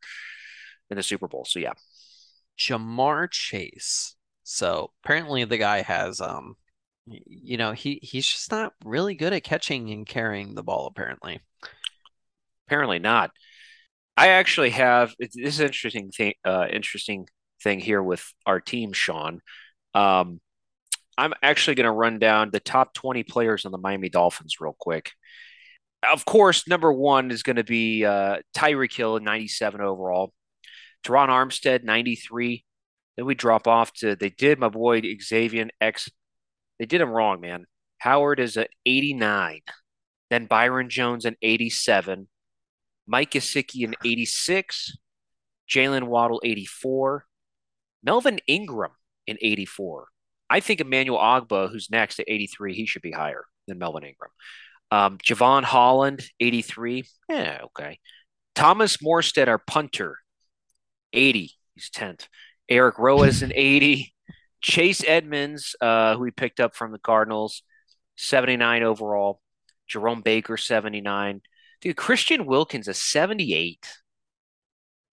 in 0.90 0.96
the 0.96 1.02
Super 1.02 1.28
Bowl. 1.28 1.44
So 1.44 1.58
yeah, 1.58 1.72
Ja'Marr 2.58 3.30
Chase. 3.30 4.16
So 4.42 4.90
apparently 5.04 5.44
the 5.44 5.58
guy 5.58 5.82
has 5.82 6.20
um 6.20 6.56
you 7.06 7.56
know, 7.56 7.72
he 7.72 7.98
he's 8.02 8.26
just 8.26 8.50
not 8.50 8.72
really 8.84 9.14
good 9.14 9.32
at 9.32 9.42
catching 9.44 9.90
and 9.90 10.06
carrying 10.06 10.54
the 10.54 10.62
ball 10.62 10.86
apparently. 10.86 11.40
apparently 12.66 12.98
not. 12.98 13.30
I 14.16 14.28
actually 14.28 14.70
have 14.70 15.14
this 15.18 15.34
is 15.34 15.60
interesting 15.60 16.10
thing. 16.10 16.34
Uh, 16.44 16.66
interesting 16.70 17.26
thing 17.62 17.80
here 17.80 18.02
with 18.02 18.24
our 18.46 18.60
team, 18.60 18.92
Sean. 18.92 19.40
Um, 19.94 20.40
I'm 21.16 21.34
actually 21.42 21.74
going 21.74 21.86
to 21.86 21.92
run 21.92 22.18
down 22.18 22.50
the 22.50 22.60
top 22.60 22.94
20 22.94 23.24
players 23.24 23.64
on 23.64 23.72
the 23.72 23.78
Miami 23.78 24.08
Dolphins 24.08 24.60
real 24.60 24.76
quick. 24.78 25.12
Of 26.02 26.24
course, 26.24 26.66
number 26.66 26.92
one 26.92 27.30
is 27.30 27.42
going 27.42 27.56
to 27.56 27.64
be 27.64 28.04
uh, 28.04 28.38
Tyreek 28.56 28.94
Hill, 28.94 29.20
97 29.20 29.80
overall. 29.80 30.32
Terron 31.04 31.28
Armstead, 31.28 31.84
93. 31.84 32.64
Then 33.16 33.26
we 33.26 33.34
drop 33.34 33.66
off 33.66 33.92
to 33.94 34.16
they 34.16 34.30
did 34.30 34.58
my 34.58 34.68
boy 34.68 35.02
Xavier 35.20 35.68
X. 35.80 36.08
They 36.78 36.86
did 36.86 37.00
him 37.00 37.10
wrong, 37.10 37.40
man. 37.40 37.66
Howard 37.98 38.40
is 38.40 38.56
at 38.56 38.70
89. 38.86 39.60
Then 40.30 40.46
Byron 40.46 40.88
Jones 40.88 41.24
an 41.24 41.36
87. 41.42 42.28
Mike 43.06 43.32
Gesicki 43.32 43.84
an 43.84 43.94
86. 44.04 44.96
Jalen 45.68 46.04
Waddle 46.04 46.40
84. 46.42 47.26
Melvin 48.02 48.38
Ingram 48.46 48.92
in 49.26 49.36
84. 49.42 50.06
I 50.48 50.60
think 50.60 50.80
Emmanuel 50.80 51.18
Ogbah, 51.18 51.70
who's 51.70 51.90
next 51.90 52.18
at 52.18 52.28
83, 52.28 52.74
he 52.74 52.86
should 52.86 53.02
be 53.02 53.12
higher 53.12 53.44
than 53.68 53.78
Melvin 53.78 54.04
Ingram. 54.04 54.30
Um, 54.90 55.18
Jevon 55.18 55.62
Holland, 55.62 56.22
83. 56.40 57.04
Yeah, 57.28 57.60
okay. 57.64 57.98
Thomas 58.54 58.96
Morstead, 58.98 59.48
our 59.48 59.58
punter, 59.58 60.16
80. 61.12 61.52
He's 61.74 61.90
10th. 61.90 62.26
Eric 62.68 62.98
Rowe 62.98 63.22
is 63.22 63.42
an 63.42 63.52
80. 63.54 64.12
Chase 64.60 65.02
Edmonds, 65.06 65.74
uh, 65.80 66.14
who 66.16 66.20
we 66.22 66.30
picked 66.30 66.60
up 66.60 66.74
from 66.76 66.92
the 66.92 66.98
Cardinals, 66.98 67.62
79 68.16 68.82
overall. 68.82 69.40
Jerome 69.88 70.20
Baker, 70.20 70.56
79. 70.56 71.40
Dude, 71.80 71.96
Christian 71.96 72.44
Wilkins, 72.46 72.86
a 72.88 72.94
78. 72.94 73.86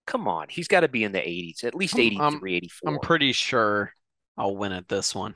Come 0.05 0.27
on. 0.27 0.47
He's 0.49 0.67
got 0.67 0.81
to 0.81 0.87
be 0.87 1.03
in 1.03 1.11
the 1.13 1.19
80s, 1.19 1.63
at 1.63 1.75
least 1.75 1.95
I'm- 1.95 2.05
83, 2.05 2.21
I'm- 2.23 2.41
84. 2.45 2.91
I'm 2.93 2.99
pretty 2.99 3.31
sure 3.31 3.93
I'll 4.37 4.55
win 4.55 4.71
at 4.71 4.87
this 4.87 5.15
one. 5.15 5.35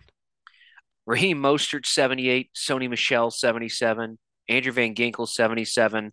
Raheem 1.06 1.42
Mostert, 1.42 1.86
78. 1.86 2.52
Sony 2.56 2.90
Michel, 2.90 3.32
77. 3.32 4.18
Andrew 4.52 4.72
Van 4.72 4.94
Ginkel, 4.94 5.28
77. 5.28 6.12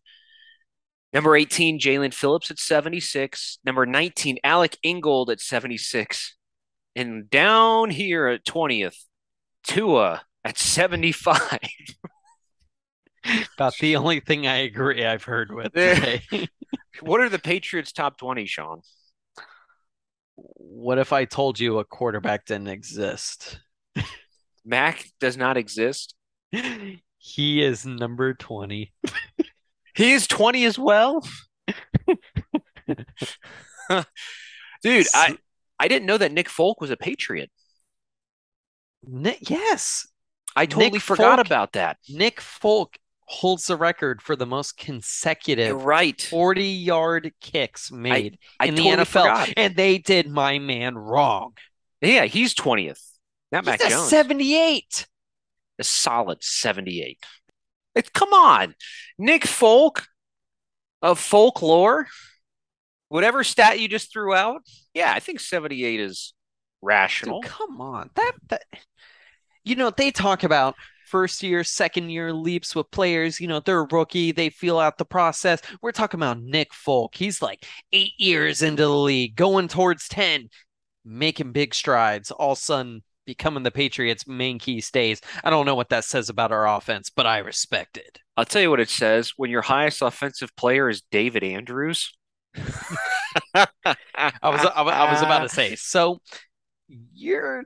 Number 1.12 1.36
18, 1.36 1.78
Jaelan 1.78 2.12
Phillips 2.12 2.50
at 2.50 2.58
76. 2.58 3.58
Number 3.64 3.86
19, 3.86 4.38
Alec 4.44 4.76
Ingold 4.82 5.30
at 5.30 5.40
76. 5.40 6.36
And 6.94 7.30
down 7.30 7.90
here 7.90 8.26
at 8.26 8.44
20th, 8.44 8.96
Tua 9.64 10.22
at 10.44 10.58
75. 10.58 11.40
About 13.56 13.76
the 13.78 13.96
only 13.96 14.20
thing 14.20 14.46
I 14.46 14.58
agree 14.58 15.04
I've 15.04 15.24
heard 15.24 15.52
with 15.52 15.72
today. 15.72 16.22
what 17.00 17.20
are 17.20 17.28
the 17.28 17.38
Patriots' 17.38 17.92
top 17.92 18.18
20, 18.18 18.46
Sean? 18.46 18.80
What 20.36 20.98
if 20.98 21.12
I 21.12 21.24
told 21.24 21.58
you 21.58 21.78
a 21.78 21.84
quarterback 21.84 22.46
didn't 22.46 22.68
exist? 22.68 23.60
Mac 24.64 25.04
does 25.20 25.36
not 25.36 25.56
exist. 25.56 26.14
He 27.28 27.62
is 27.62 27.84
number 27.84 28.32
20. 28.34 28.92
He 29.94 30.12
is 30.12 30.26
20 30.26 30.64
as 30.64 30.78
well. 30.78 31.26
Dude, 34.82 35.06
I, 35.14 35.36
I 35.78 35.88
didn't 35.88 36.06
know 36.06 36.18
that 36.18 36.32
Nick 36.32 36.48
Folk 36.48 36.80
was 36.80 36.90
a 36.90 36.96
Patriot. 36.96 37.50
Nick, 39.06 39.50
yes, 39.50 40.06
I 40.56 40.66
totally 40.66 40.90
Nick 40.92 41.02
forgot 41.02 41.38
Folk- 41.38 41.46
about 41.46 41.72
that. 41.72 41.98
Nick 42.08 42.40
Folk 42.40 42.96
holds 43.26 43.66
the 43.66 43.76
record 43.76 44.22
for 44.22 44.36
the 44.36 44.46
most 44.46 44.74
You're 44.78 44.86
consecutive 44.94 45.84
right. 45.84 46.20
40 46.20 46.64
yard 46.64 47.32
kicks 47.40 47.92
made 47.92 48.38
I 48.58 48.66
in 48.66 48.76
totally 48.76 48.96
the 48.96 49.02
NFL. 49.02 49.06
forgot. 49.06 49.52
And 49.56 49.76
they 49.76 49.98
did 49.98 50.28
my 50.30 50.58
man 50.58 50.96
wrong. 50.96 51.52
Yeah, 52.00 52.24
he's 52.24 52.54
20th. 52.54 53.02
Not 53.52 53.64
Mac 53.64 53.80
He's 53.82 53.88
a 53.88 53.96
Jones. 53.96 54.08
78. 54.08 55.06
A 55.78 55.84
solid 55.84 56.42
78. 56.42 57.18
It's, 57.94 58.08
come 58.10 58.32
on. 58.32 58.74
Nick 59.18 59.46
Folk 59.46 60.06
of 61.02 61.18
folklore, 61.18 62.06
whatever 63.08 63.44
stat 63.44 63.80
you 63.80 63.88
just 63.88 64.12
threw 64.12 64.34
out. 64.34 64.62
Yeah, 64.94 65.12
I 65.12 65.20
think 65.20 65.40
78 65.40 66.00
is 66.00 66.34
rational. 66.82 67.40
Dude, 67.40 67.50
come 67.50 67.80
on. 67.80 68.10
That 68.16 68.32
that 68.48 68.62
you 69.64 69.76
know, 69.76 69.90
they 69.90 70.10
talk 70.10 70.44
about 70.44 70.74
first 71.06 71.42
year, 71.42 71.64
second 71.64 72.10
year 72.10 72.32
leaps 72.32 72.74
with 72.74 72.90
players, 72.90 73.40
you 73.40 73.48
know, 73.48 73.60
they're 73.60 73.80
a 73.80 73.88
rookie, 73.90 74.32
they 74.32 74.50
feel 74.50 74.78
out 74.78 74.98
the 74.98 75.04
process. 75.04 75.60
We're 75.80 75.92
talking 75.92 76.18
about 76.18 76.40
Nick 76.40 76.74
Folk. 76.74 77.14
He's 77.14 77.40
like 77.40 77.64
8 77.92 78.12
years 78.18 78.62
into 78.62 78.82
the 78.82 78.88
league, 78.88 79.36
going 79.36 79.68
towards 79.68 80.08
10, 80.08 80.48
making 81.04 81.52
big 81.52 81.74
strides. 81.74 82.30
All 82.30 82.52
of 82.52 82.58
a 82.58 82.60
sudden 82.60 83.02
becoming 83.28 83.62
the 83.62 83.70
Patriots' 83.70 84.26
main 84.26 84.58
key 84.58 84.80
stays. 84.80 85.20
I 85.44 85.50
don't 85.50 85.66
know 85.66 85.74
what 85.74 85.90
that 85.90 86.04
says 86.04 86.30
about 86.30 86.50
our 86.50 86.66
offense, 86.66 87.10
but 87.10 87.26
I 87.26 87.38
respect 87.38 87.98
it. 87.98 88.18
I'll 88.38 88.46
tell 88.46 88.62
you 88.62 88.70
what 88.70 88.80
it 88.80 88.88
says. 88.88 89.34
When 89.36 89.50
your 89.50 89.60
highest 89.60 90.00
offensive 90.00 90.56
player 90.56 90.88
is 90.88 91.02
David 91.10 91.44
Andrews. 91.44 92.16
I 92.56 93.66
was 94.42 94.64
I, 94.74 95.12
was- 95.12 95.22
about 95.22 95.42
to 95.42 95.50
say. 95.50 95.76
So 95.76 96.22
you're 97.12 97.64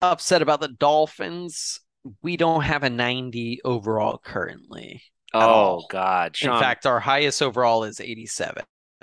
upset 0.00 0.42
about 0.42 0.60
the 0.60 0.68
Dolphins. 0.68 1.80
We 2.22 2.36
don't 2.36 2.62
have 2.62 2.84
a 2.84 2.90
90 2.90 3.62
overall 3.64 4.18
currently. 4.24 5.02
Oh. 5.32 5.86
God, 5.90 6.36
Sean, 6.36 6.54
In 6.54 6.60
fact, 6.60 6.86
our 6.86 7.00
highest 7.00 7.42
overall 7.42 7.82
is 7.82 7.98
87. 7.98 8.62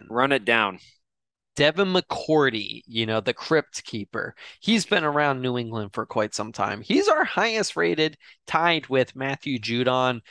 run 0.09 0.31
it 0.31 0.45
down. 0.45 0.79
Devin 1.55 1.93
McCourty, 1.93 2.81
you 2.85 3.05
know, 3.05 3.19
the 3.19 3.33
crypt 3.33 3.83
keeper. 3.83 4.35
He's 4.61 4.85
been 4.85 5.03
around 5.03 5.41
New 5.41 5.57
England 5.57 5.91
for 5.93 6.05
quite 6.05 6.33
some 6.33 6.51
time. 6.51 6.81
He's 6.81 7.07
our 7.07 7.23
highest 7.25 7.75
rated, 7.75 8.17
tied 8.47 8.87
with 8.87 9.15
Matthew 9.15 9.59
Judon. 9.59 10.21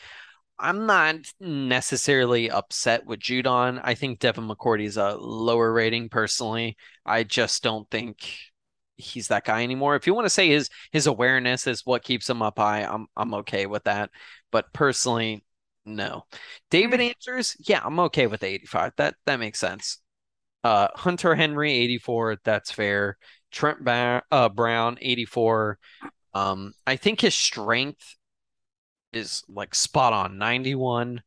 I'm 0.59 0.87
not 0.87 1.17
necessarily 1.41 2.51
upset 2.51 3.07
with 3.07 3.21
Judon. 3.21 3.81
I 3.83 3.95
think 3.95 4.19
Devin 4.19 4.47
McCourty 4.49 4.85
is 4.85 4.97
a 4.99 5.17
lower 5.17 5.73
rating 5.73 6.09
personally. 6.11 6.77
I 7.07 7.25
just 7.25 7.63
don't 7.63 7.89
think 7.91 8.27
he's 8.97 9.29
that 9.29 9.45
guy 9.45 9.63
anymore. 9.63 9.97
If 9.97 10.07
you 10.07 10.15
want 10.15 10.27
to 10.27 10.31
say 10.31 10.49
his 10.49 10.69
his 10.93 11.07
awareness 11.07 11.67
is 11.67 11.87
what 11.87 12.05
keeps 12.05 12.29
him 12.29 12.43
up 12.43 12.59
high, 12.59 12.83
I'm 12.83 13.07
I'm 13.17 13.35
okay 13.35 13.67
with 13.67 13.85
that. 13.85 14.11
But 14.51 14.73
personally, 14.73 15.45
no. 15.85 16.25
David 16.71 17.01
hmm. 17.01 17.09
Answers, 17.09 17.57
yeah, 17.61 17.81
I'm 17.85 17.99
okay 18.01 18.27
with 18.27 18.41
the 18.41 18.49
85. 18.49 18.93
That 18.97 19.15
that 19.27 19.41
makes 19.41 19.59
sense. 19.59 19.99
Uh, 20.63 20.89
Hunter 20.95 21.35
Henry, 21.35 21.73
84. 21.73 22.39
That's 22.45 22.71
fair. 22.71 23.17
Trent 23.51 23.85
ba- 23.85 24.23
uh, 24.31 24.49
Brown, 24.49 24.99
84. 25.01 25.79
Um, 26.35 26.73
I 26.87 26.97
think 26.97 27.21
his 27.21 27.35
strength 27.35 28.17
is 29.13 29.43
like 29.49 29.75
spot 29.75 30.13
on, 30.13 30.39
91. 30.39 31.23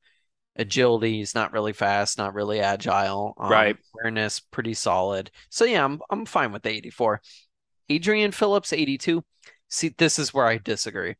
Agility, 0.56 1.14
he's 1.18 1.34
not 1.34 1.52
really 1.52 1.74
fast, 1.74 2.20
not 2.20 2.36
really 2.36 2.60
agile. 2.60 3.34
Um, 3.40 3.52
Right. 3.52 3.78
Awareness, 3.96 4.40
pretty 4.40 4.76
solid. 4.76 5.32
So 5.50 5.66
yeah, 5.66 5.84
I'm 5.84 6.00
I'm 6.12 6.26
fine 6.28 6.52
with 6.52 6.62
the 6.62 6.70
84. 6.70 7.22
Adrian 7.90 8.32
Phillips, 8.32 8.72
82. 8.72 9.24
See, 9.68 9.90
this 9.98 10.20
is 10.20 10.32
where 10.32 10.46
I 10.46 10.60
disagree. 10.60 11.16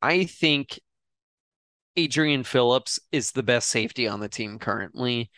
I 0.00 0.24
think 0.24 0.80
Adrian 1.96 2.44
Phillips 2.44 2.98
is 3.12 3.32
the 3.32 3.42
best 3.42 3.68
safety 3.68 4.08
on 4.08 4.20
the 4.20 4.28
team 4.28 4.58
currently. 4.58 5.30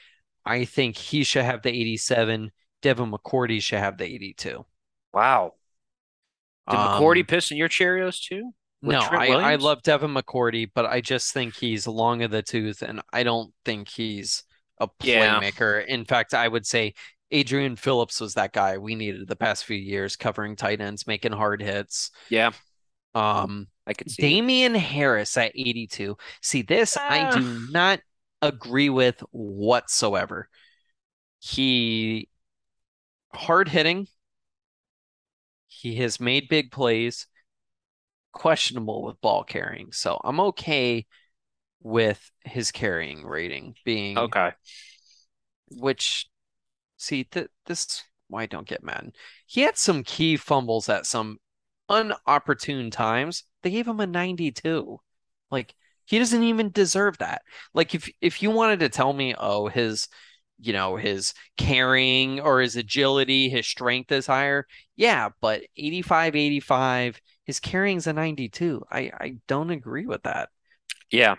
I 0.47 0.65
think 0.65 0.97
he 0.97 1.25
should 1.25 1.45
have 1.45 1.63
the 1.63 1.71
87. 1.71 2.53
Devin 2.83 3.11
McCourty 3.11 3.63
should 3.63 3.79
have 3.79 3.97
the 3.99 4.05
82. 4.05 4.65
Wow. 5.13 5.55
Did 6.69 6.77
Um, 6.77 7.01
McCourty 7.01 7.27
piss 7.27 7.51
in 7.51 7.57
your 7.57 7.69
Cheerios 7.69 8.23
too? 8.23 8.53
with 8.83 8.93
No, 8.95 9.01
I, 9.01 9.29
I 9.29 9.55
love 9.57 9.83
Devin 9.83 10.13
McCourty, 10.13 10.71
but 10.75 10.85
I 10.87 11.01
just 11.01 11.33
think 11.33 11.55
he's 11.57 11.87
long 11.87 12.23
of 12.23 12.31
the 12.31 12.43
tooth, 12.43 12.83
and 12.83 13.01
I 13.13 13.23
don't 13.23 13.53
think 13.65 13.89
he's 13.89 14.45
a 14.79 14.89
Yeah. 15.03 15.41
playmaker. 15.41 15.87
In 15.87 16.05
fact, 16.05 16.35
I 16.35 16.47
would 16.49 16.67
say 16.67 16.93
Adrian 17.31 17.77
Phillips 17.77 18.21
was 18.21 18.35
that 18.35 18.53
guy 18.53 18.77
we 18.77 18.95
needed 18.95 19.27
the 19.27 19.37
past 19.37 19.65
few 19.65 19.77
years, 19.77 20.17
covering 20.17 20.57
tight 20.57 20.81
ends, 20.83 21.07
making 21.07 21.33
hard 21.33 21.63
hits. 21.63 22.11
Yeah, 22.29 22.51
Um, 23.15 23.69
I 23.87 23.95
could 23.95 24.11
see. 24.11 24.23
it. 24.23 24.29
Damien 24.29 24.75
Harris 24.75 25.37
at 25.39 25.53
82. 25.55 26.17
See, 26.43 26.61
this 26.63 26.97
I 26.99 27.21
Ah. 27.31 27.35
do 27.39 27.67
not 27.71 28.01
agree 28.49 28.91
with 28.91 29.21
whatsoever. 29.33 30.49
He 31.41 32.29
hard 33.35 33.69
hitting. 33.69 34.09
He 35.69 35.97
has 35.97 36.19
made 36.21 36.49
big 36.49 36.71
plays. 36.71 37.27
Questionable 38.33 39.03
with 39.05 39.21
ball 39.21 39.45
carrying. 39.45 39.93
So 39.93 40.21
I'm 40.25 40.41
okay 40.41 41.07
with 41.83 42.31
his 42.45 42.73
carrying 42.73 43.25
rating 43.25 43.77
being 43.85 44.19
Okay. 44.19 44.53
which 45.71 46.29
see 46.97 47.25
th- 47.25 47.49
this 47.67 48.03
why 48.29 48.43
I 48.43 48.47
don't 48.47 48.67
get 48.67 48.83
mad. 48.83 49.15
He 49.47 49.63
had 49.63 49.77
some 49.77 50.03
key 50.05 50.37
fumbles 50.37 50.89
at 50.89 51.07
some 51.07 51.39
unopportune 51.91 52.91
times. 52.91 53.45
They 53.63 53.71
gave 53.71 53.87
him 53.89 54.01
a 54.01 54.07
92. 54.07 55.01
Like 55.51 55.75
he 56.07 56.19
doesn't 56.19 56.43
even 56.43 56.71
deserve 56.71 57.19
that. 57.19 57.43
Like 57.75 57.95
if 57.95 58.11
if 58.21 58.43
you 58.43 58.51
wanted 58.51 58.81
to 58.81 58.89
tell 58.89 59.13
me, 59.13 59.35
oh, 59.39 59.69
his 59.69 60.09
you 60.59 60.73
know, 60.73 60.97
his 60.97 61.35
carrying 61.57 62.41
or 62.41 62.61
his 62.61 62.77
agility, 62.77 63.49
his 63.49 63.67
strength 63.67 64.13
is 64.13 64.27
higher. 64.27 64.67
Yeah, 64.97 65.31
but 65.41 65.63
85 65.77 66.37
85, 66.37 67.21
his 67.45 67.61
carrying's 67.61 68.07
a 68.07 68.13
92. 68.13 68.83
I 68.91 69.11
I 69.19 69.37
don't 69.49 69.71
agree 69.71 70.07
with 70.07 70.23
that. 70.25 70.51
Yeah. 71.11 71.37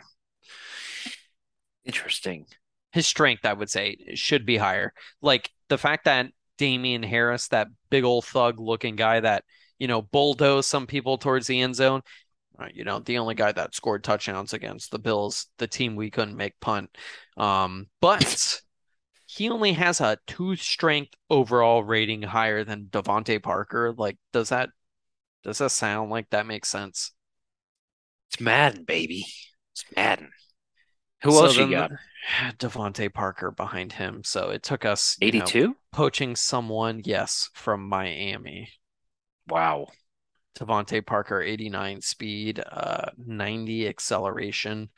Interesting. 1.85 2.45
his 2.93 3.07
strength, 3.07 3.45
I 3.45 3.53
would 3.53 3.69
say, 3.69 3.97
should 4.15 4.45
be 4.45 4.57
higher. 4.57 4.93
Like 5.21 5.51
the 5.69 5.77
fact 5.77 6.05
that 6.05 6.27
Damien 6.57 7.03
Harris, 7.03 7.49
that 7.49 7.69
big 7.91 8.05
old 8.05 8.25
thug 8.25 8.59
looking 8.59 8.95
guy 8.97 9.19
that, 9.21 9.45
you 9.79 9.87
know, 9.87 10.01
bulldozed 10.03 10.69
some 10.69 10.87
people 10.87 11.17
towards 11.19 11.47
the 11.47 11.61
end 11.61 11.75
zone, 11.75 12.01
uh, 12.59 12.67
you 12.73 12.83
know, 12.83 12.99
the 12.99 13.17
only 13.17 13.35
guy 13.35 13.51
that 13.51 13.75
scored 13.75 14.03
touchdowns 14.03 14.53
against 14.53 14.91
the 14.91 14.99
Bills, 14.99 15.47
the 15.57 15.67
team 15.67 15.95
we 15.95 16.09
couldn't 16.11 16.37
make 16.37 16.59
punt. 16.59 16.95
Um, 17.37 17.87
but 18.01 18.61
he 19.27 19.49
only 19.49 19.73
has 19.73 20.01
a 20.01 20.17
two 20.27 20.55
strength 20.55 21.13
overall 21.29 21.83
rating 21.83 22.21
higher 22.23 22.63
than 22.63 22.87
DeVante 22.87 23.41
Parker. 23.43 23.93
Like, 23.93 24.17
does 24.33 24.49
that 24.49 24.69
does 25.43 25.59
that 25.59 25.71
sound 25.71 26.11
like 26.11 26.29
that 26.31 26.47
makes 26.47 26.69
sense? 26.69 27.13
It's 28.29 28.39
Madden, 28.39 28.83
baby. 28.83 29.25
It's 29.73 29.85
Madden. 29.95 30.31
Who 31.23 31.31
So 31.31 31.37
else 31.39 31.57
you 31.57 31.67
got? 31.67 31.91
DeVante 32.57 33.13
Parker 33.13 33.51
behind 33.51 33.93
him. 33.93 34.23
So 34.23 34.49
it 34.49 34.63
took 34.63 34.85
us 34.85 35.17
you 35.25 35.33
know, 35.33 35.51
82? 35.51 35.77
poaching 35.91 36.35
someone, 36.35 37.01
yes, 37.03 37.49
from 37.53 37.87
Miami. 37.87 38.69
Wow. 39.47 39.87
DeVante 40.59 41.05
Parker, 41.05 41.41
89 41.41 42.01
speed, 42.01 42.63
uh, 42.65 43.09
90 43.17 43.87
acceleration, 43.87 44.89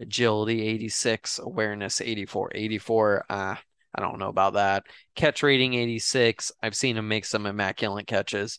agility, 0.00 0.62
86, 0.62 1.38
awareness, 1.38 2.00
84. 2.00 2.52
84, 2.54 3.24
uh, 3.30 3.56
I 3.94 4.00
don't 4.00 4.18
know 4.18 4.28
about 4.28 4.54
that. 4.54 4.84
Catch 5.14 5.42
rating, 5.42 5.74
86. 5.74 6.52
I've 6.62 6.76
seen 6.76 6.96
him 6.96 7.08
make 7.08 7.24
some 7.24 7.46
immaculate 7.46 8.06
catches. 8.06 8.58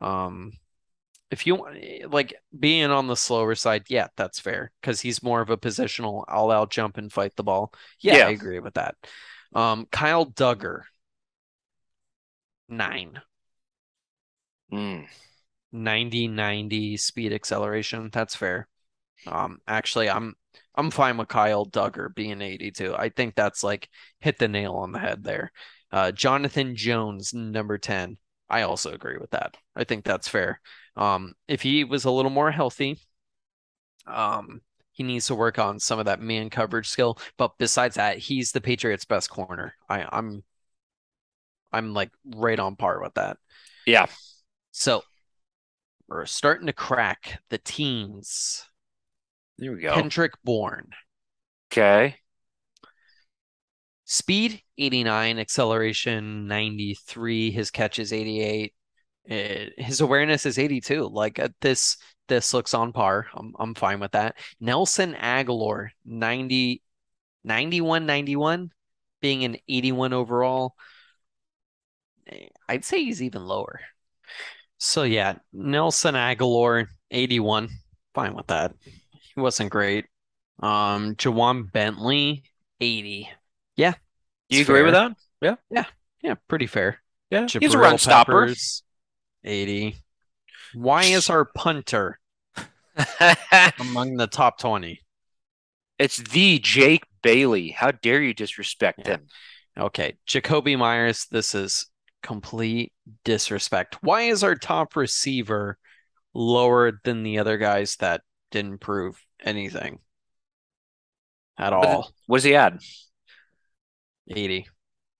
Um, 0.00 0.52
if 1.30 1.46
you 1.46 1.56
want, 1.56 1.78
like 2.12 2.34
being 2.56 2.90
on 2.90 3.06
the 3.08 3.16
slower 3.16 3.54
side, 3.54 3.84
yeah, 3.88 4.08
that's 4.16 4.38
fair 4.38 4.70
because 4.80 5.00
he's 5.00 5.22
more 5.22 5.40
of 5.40 5.50
a 5.50 5.56
positional, 5.56 6.24
all 6.28 6.50
out 6.50 6.70
jump 6.70 6.98
and 6.98 7.12
fight 7.12 7.34
the 7.36 7.42
ball. 7.42 7.72
Yeah, 8.00 8.18
Yeah. 8.18 8.26
I 8.26 8.30
agree 8.30 8.60
with 8.60 8.74
that. 8.74 8.94
Um, 9.54 9.86
Kyle 9.90 10.26
Dugger, 10.26 10.82
nine. 12.68 13.20
Mm. 14.72 15.06
90 15.76 16.28
90 16.28 16.96
speed 16.96 17.32
acceleration. 17.32 18.10
That's 18.12 18.36
fair. 18.36 18.68
Um, 19.26 19.58
actually, 19.66 20.10
I'm 20.10 20.34
I'm 20.74 20.90
fine 20.90 21.16
with 21.16 21.28
Kyle 21.28 21.66
Dugger 21.66 22.14
being 22.14 22.42
82. 22.42 22.94
I 22.96 23.08
think 23.08 23.34
that's 23.34 23.62
like 23.64 23.88
hit 24.20 24.38
the 24.38 24.48
nail 24.48 24.74
on 24.74 24.92
the 24.92 24.98
head 24.98 25.24
there. 25.24 25.52
Uh, 25.92 26.12
Jonathan 26.12 26.76
Jones, 26.76 27.32
number 27.32 27.78
10. 27.78 28.18
I 28.48 28.62
also 28.62 28.92
agree 28.92 29.18
with 29.18 29.30
that. 29.30 29.56
I 29.74 29.84
think 29.84 30.04
that's 30.04 30.28
fair. 30.28 30.60
Um, 30.96 31.34
if 31.48 31.62
he 31.62 31.84
was 31.84 32.04
a 32.04 32.10
little 32.10 32.30
more 32.30 32.50
healthy, 32.50 32.98
um, 34.06 34.60
he 34.92 35.02
needs 35.02 35.26
to 35.26 35.34
work 35.34 35.58
on 35.58 35.78
some 35.80 35.98
of 35.98 36.06
that 36.06 36.20
man 36.20 36.48
coverage 36.50 36.88
skill. 36.88 37.18
But 37.36 37.58
besides 37.58 37.96
that, 37.96 38.18
he's 38.18 38.52
the 38.52 38.60
Patriots' 38.60 39.04
best 39.04 39.30
corner. 39.30 39.74
I, 39.88 40.06
I'm 40.10 40.42
I'm 41.72 41.92
like 41.92 42.10
right 42.24 42.58
on 42.58 42.76
par 42.76 43.02
with 43.02 43.14
that. 43.14 43.36
Yeah. 43.86 44.06
So 44.72 45.02
we're 46.08 46.26
starting 46.26 46.66
to 46.66 46.72
crack 46.72 47.40
the 47.50 47.58
teens. 47.58 48.64
There 49.58 49.72
we 49.72 49.80
go. 49.80 49.94
Kendrick 49.94 50.32
Bourne. 50.44 50.90
Okay. 51.72 52.16
Speed 54.04 54.62
89, 54.78 55.38
acceleration 55.38 56.46
93, 56.46 57.50
his 57.50 57.70
catch 57.70 57.98
is 57.98 58.12
88. 58.12 58.72
Uh, 59.28 59.34
his 59.78 60.00
awareness 60.00 60.46
is 60.46 60.58
82. 60.58 61.08
Like 61.08 61.40
uh, 61.40 61.48
this 61.60 61.96
this 62.28 62.54
looks 62.54 62.74
on 62.74 62.92
par. 62.92 63.26
I'm 63.34 63.52
I'm 63.58 63.74
fine 63.74 63.98
with 63.98 64.12
that. 64.12 64.36
Nelson 64.60 65.14
Agholor 65.14 65.88
90 66.04 66.82
91 67.42 68.06
91 68.06 68.70
being 69.20 69.44
an 69.44 69.56
81 69.68 70.12
overall. 70.12 70.74
Eh, 72.28 72.46
I'd 72.68 72.84
say 72.84 73.02
he's 73.02 73.22
even 73.22 73.44
lower. 73.44 73.80
So 74.78 75.02
yeah, 75.04 75.36
Nelson 75.52 76.14
Agholor 76.14 76.86
81. 77.10 77.68
Fine 78.14 78.34
with 78.34 78.46
that. 78.48 78.74
He 79.34 79.40
wasn't 79.40 79.70
great. 79.70 80.06
Um 80.60 81.14
Ja'Whaun 81.16 81.70
Bentley 81.70 82.44
80. 82.80 83.28
Yeah. 83.76 83.94
Do 84.48 84.56
you 84.56 84.62
agree 84.62 84.82
with 84.82 84.92
that? 84.94 85.12
Yeah, 85.40 85.56
Yeah. 85.70 85.84
Yeah. 86.22 86.34
pretty 86.48 86.66
fair. 86.66 87.02
Yeah. 87.30 87.42
He's 87.42 87.74
a 87.74 87.76
Jabril 87.76 87.80
run 87.80 87.98
stopper. 87.98 88.54
80. 89.44 89.96
Why 90.74 91.04
is 91.04 91.30
our 91.30 91.44
punter 91.44 92.18
among 93.80 94.16
the 94.16 94.26
top 94.26 94.58
20? 94.58 95.00
it's 95.98 96.18
the 96.18 96.58
Jake 96.58 97.04
Bailey. 97.22 97.70
How 97.70 97.90
dare 97.90 98.20
you 98.22 98.34
disrespect 98.34 99.00
Yeah. 99.04 99.12
him? 99.14 99.26
Okay, 99.78 100.16
Jakobi 100.28 100.76
Meyers, 100.78 101.26
this 101.30 101.54
is 101.54 101.86
complete 102.26 102.92
disrespect. 103.24 103.98
Why 104.02 104.22
is 104.22 104.42
our 104.42 104.56
top 104.56 104.96
receiver 104.96 105.78
lower 106.34 106.98
than 107.04 107.22
the 107.22 107.38
other 107.38 107.56
guys 107.56 107.94
that 108.00 108.22
didn't 108.50 108.80
prove 108.80 109.16
anything 109.44 110.00
at 111.56 111.72
all? 111.72 112.10
What's 112.26 112.42
he 112.42 112.56
at? 112.56 112.82
80. 114.28 114.66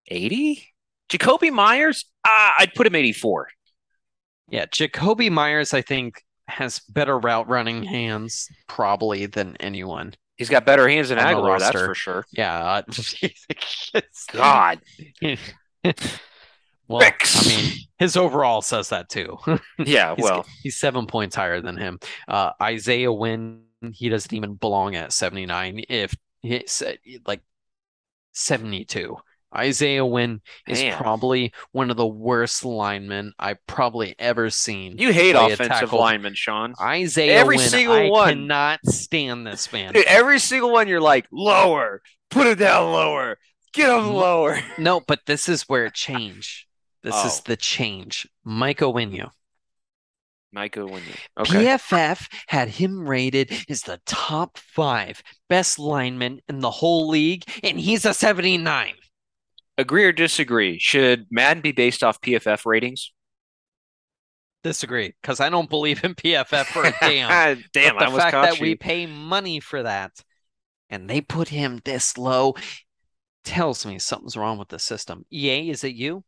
80? 0.08 0.66
Jakobi 1.08 1.52
Meyers? 1.52 2.06
Ah, 2.26 2.54
I'd 2.58 2.74
put 2.74 2.88
him 2.88 2.96
84. 2.96 3.50
Yeah, 4.48 4.66
Jakobi 4.66 5.30
Meyers, 5.30 5.72
I 5.72 5.82
think, 5.82 6.20
has 6.48 6.80
better 6.88 7.16
route 7.16 7.48
running 7.48 7.84
hands 7.84 8.48
probably 8.66 9.26
than 9.26 9.56
anyone. 9.60 10.14
He's 10.36 10.50
got 10.50 10.66
better 10.66 10.88
hands 10.88 11.10
than 11.10 11.18
Agholor, 11.18 11.60
that's 11.60 11.70
for 11.70 11.94
sure. 11.94 12.26
Yeah. 12.32 12.82
God. 14.32 14.80
well, 16.88 17.00
Rex. 17.00 17.44
I 17.46 17.48
mean, 17.48 17.72
his 17.98 18.16
overall 18.16 18.62
says 18.62 18.90
that 18.90 19.08
too. 19.08 19.38
Yeah, 19.78 20.14
He's, 20.14 20.22
well, 20.24 20.46
he's 20.62 20.76
seven 20.76 21.06
points 21.06 21.36
higher 21.36 21.60
than 21.60 21.76
him. 21.76 21.98
Uh, 22.28 22.50
Isaiah 22.60 23.12
Wynn, 23.12 23.62
he 23.92 24.08
doesn't 24.08 24.32
even 24.32 24.54
belong 24.54 24.94
at 24.96 25.12
79. 25.12 25.84
If 25.88 26.14
he's 26.42 26.82
uh, 26.82 26.94
like 27.26 27.42
72. 28.32 29.16
Isaiah 29.54 30.04
Wynn 30.04 30.42
is 30.68 30.80
Damn. 30.80 30.98
probably 30.98 31.52
one 31.72 31.90
of 31.90 31.96
the 31.96 32.06
worst 32.06 32.64
linemen 32.64 33.32
I've 33.38 33.64
probably 33.66 34.14
ever 34.18 34.50
seen. 34.50 34.98
you 34.98 35.12
hate 35.12 35.34
offensive 35.34 35.92
linemen, 35.92 36.34
Sean. 36.34 36.74
Isaiah 36.80 37.38
Every 37.38 37.56
Wynn, 37.56 37.68
single 37.68 37.94
I 37.94 38.08
one. 38.10 38.28
cannot 38.34 38.80
stand 38.84 39.46
this 39.46 39.72
man. 39.72 39.94
Dude, 39.94 40.04
every 40.04 40.40
single 40.40 40.72
one 40.72 40.88
you're 40.88 41.00
like, 41.00 41.26
lower, 41.32 42.02
put 42.30 42.46
it 42.48 42.58
down 42.58 42.92
lower, 42.92 43.38
get 43.72 43.88
him 43.88 44.12
lower. 44.12 44.58
No, 44.78 45.00
but 45.00 45.20
this 45.26 45.48
is 45.48 45.62
where 45.62 45.86
it 45.86 45.94
changed. 45.94 46.65
This 47.06 47.24
is 47.24 47.38
Oh. 47.38 47.42
the 47.46 47.56
change. 47.56 48.26
Mike 48.44 48.80
Onwenu. 48.80 49.30
Michael 50.52 50.88
Winnie. 50.88 51.04
Okay. 51.38 51.64
PFF 51.64 52.28
had 52.48 52.68
him 52.68 53.08
rated 53.08 53.52
as 53.68 53.82
the 53.82 54.00
top 54.06 54.58
five 54.58 55.22
best 55.48 55.78
lineman 55.78 56.40
in 56.48 56.60
the 56.60 56.70
whole 56.70 57.08
league, 57.08 57.44
and 57.62 57.78
he's 57.78 58.04
a 58.04 58.12
79. 58.12 58.94
Agree 59.78 60.04
or 60.04 60.10
disagree? 60.12 60.78
Should 60.80 61.26
Madden 61.30 61.60
be 61.60 61.70
based 61.72 62.02
off 62.02 62.20
PFF 62.20 62.66
ratings? 62.66 63.12
Disagree, 64.64 65.14
because 65.22 65.38
I 65.38 65.48
don't 65.48 65.70
believe 65.70 66.02
in 66.02 66.14
PFF 66.16 66.66
for 66.66 66.84
a 66.84 66.90
damn. 67.00 67.62
Damn, 67.72 67.94
But 67.94 67.96
I 67.96 67.98
the 68.00 68.04
almost 68.06 68.22
fact 68.22 68.32
caught 68.32 68.50
that 68.50 68.60
we 68.60 68.74
pay 68.74 69.06
money 69.06 69.60
for 69.60 69.84
that 69.84 70.12
and 70.90 71.08
they 71.08 71.20
put 71.20 71.48
him 71.50 71.80
this 71.84 72.18
low 72.18 72.54
tells 73.44 73.86
me 73.86 73.98
something's 74.00 74.36
wrong 74.36 74.58
with 74.58 74.68
the 74.68 74.78
system. 74.80 75.24
EA, 75.30 75.70
is 75.70 75.84
it 75.84 75.94
you? 75.94 76.24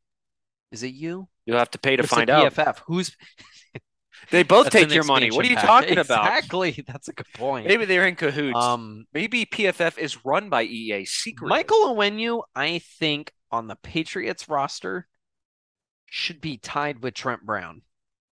Is 0.70 0.82
it 0.82 0.94
you? 0.94 1.28
You'll 1.46 1.58
have 1.58 1.70
to 1.70 1.78
pay 1.78 1.96
to 1.96 2.02
Or 2.02 2.04
is 2.04 2.12
it 2.12 2.14
find 2.14 2.30
out. 2.30 2.52
PFF. 2.52 2.78
Who's 2.86 3.16
They 4.30 4.42
both 4.42 4.70
take 4.70 4.92
your 4.92 5.04
money. 5.04 5.30
What 5.30 5.46
are 5.46 5.48
you 5.48 5.56
talking 5.56 5.96
about? 5.98 6.26
Exactly. 6.26 6.84
That's 6.86 7.08
a 7.08 7.12
good 7.12 7.32
point. 7.34 7.66
Maybe 7.66 7.84
they're 7.84 8.06
in 8.06 8.16
cahoots. 8.16 8.58
Um, 8.58 9.06
Maybe 9.14 9.46
PFF 9.46 9.96
is 9.96 10.24
run 10.24 10.50
by 10.50 10.64
EA 10.64 11.04
secretly. 11.04 11.48
Michael 11.48 11.94
Onwenu, 11.94 12.42
I 12.54 12.80
think 12.80 13.32
on 13.50 13.68
the 13.68 13.76
Patriots 13.76 14.48
roster 14.48 15.06
should 16.06 16.40
be 16.40 16.58
tied 16.58 17.02
with 17.02 17.14
Trent 17.14 17.46
Brown. 17.46 17.82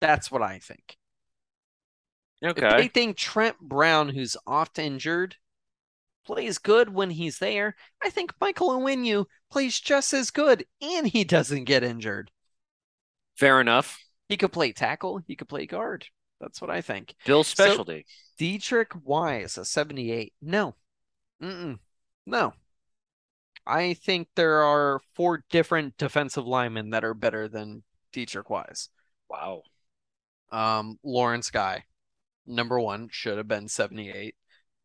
That's 0.00 0.30
what 0.30 0.42
I 0.42 0.58
think. 0.58 0.96
If 2.42 2.56
they 2.56 2.66
Okay. 2.66 2.88
think 2.88 3.16
Trent 3.16 3.58
Brown, 3.60 4.08
who's 4.08 4.36
oft 4.46 4.78
injured, 4.78 5.36
plays 6.24 6.58
good 6.58 6.88
when 6.92 7.10
he's 7.10 7.38
there, 7.38 7.76
I 8.02 8.10
think 8.10 8.32
Michael 8.40 8.70
Onwenu 8.70 9.26
plays 9.50 9.78
just 9.80 10.12
as 10.12 10.30
good 10.30 10.64
and 10.80 11.06
he 11.06 11.24
doesn't 11.24 11.64
get 11.64 11.84
injured. 11.84 12.30
Fair 13.36 13.60
enough. 13.60 13.98
He 14.28 14.36
could 14.36 14.52
play 14.52 14.72
tackle, 14.72 15.18
he 15.26 15.36
could 15.36 15.48
play 15.48 15.66
guard. 15.66 16.06
That's 16.40 16.60
what 16.60 16.70
I 16.70 16.80
think. 16.80 17.14
Bill's 17.24 17.48
So- 17.48 17.64
specialty. 17.64 18.06
Deatrich 18.38 19.00
Wise, 19.04 19.56
a 19.58 19.64
78. 19.64 20.32
No. 20.42 20.74
Mm-mm. 21.42 21.78
No. 22.26 22.54
I 23.66 23.94
think 23.94 24.28
there 24.34 24.62
are 24.62 25.00
four 25.14 25.44
different 25.50 25.96
defensive 25.96 26.46
linemen 26.46 26.90
that 26.90 27.04
are 27.04 27.14
better 27.14 27.48
than 27.48 27.82
Deatrich 28.12 28.50
Wise. 28.50 28.88
wow. 29.28 29.62
Um, 30.52 30.98
Lawrence 31.02 31.50
Guy, 31.50 31.84
number 32.46 32.78
one, 32.78 33.08
should 33.10 33.38
have 33.38 33.48
been 33.48 33.66
78. 33.68 34.36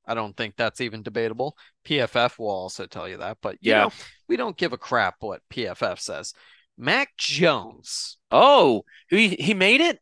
I 0.09 0.15
don't 0.15 0.35
think 0.35 0.55
that's 0.57 0.81
even 0.81 1.03
debatable. 1.03 1.55
PFF 1.85 2.39
will 2.39 2.49
also 2.49 2.85
tell 2.87 3.07
you 3.07 3.17
that, 3.17 3.37
but 3.41 3.57
you 3.61 3.71
Yeah. 3.71 3.83
know, 3.83 3.91
we 4.27 4.37
don't 4.37 4.57
give 4.57 4.73
a 4.73 4.77
crap 4.77 5.17
what 5.19 5.41
PFF 5.49 5.99
says. 5.99 6.33
Mac 6.77 7.15
Jones, 7.17 8.17
Oh, 8.31 8.83
he 9.09 9.29
he 9.29 9.53
made 9.53 9.81
it. 9.81 9.99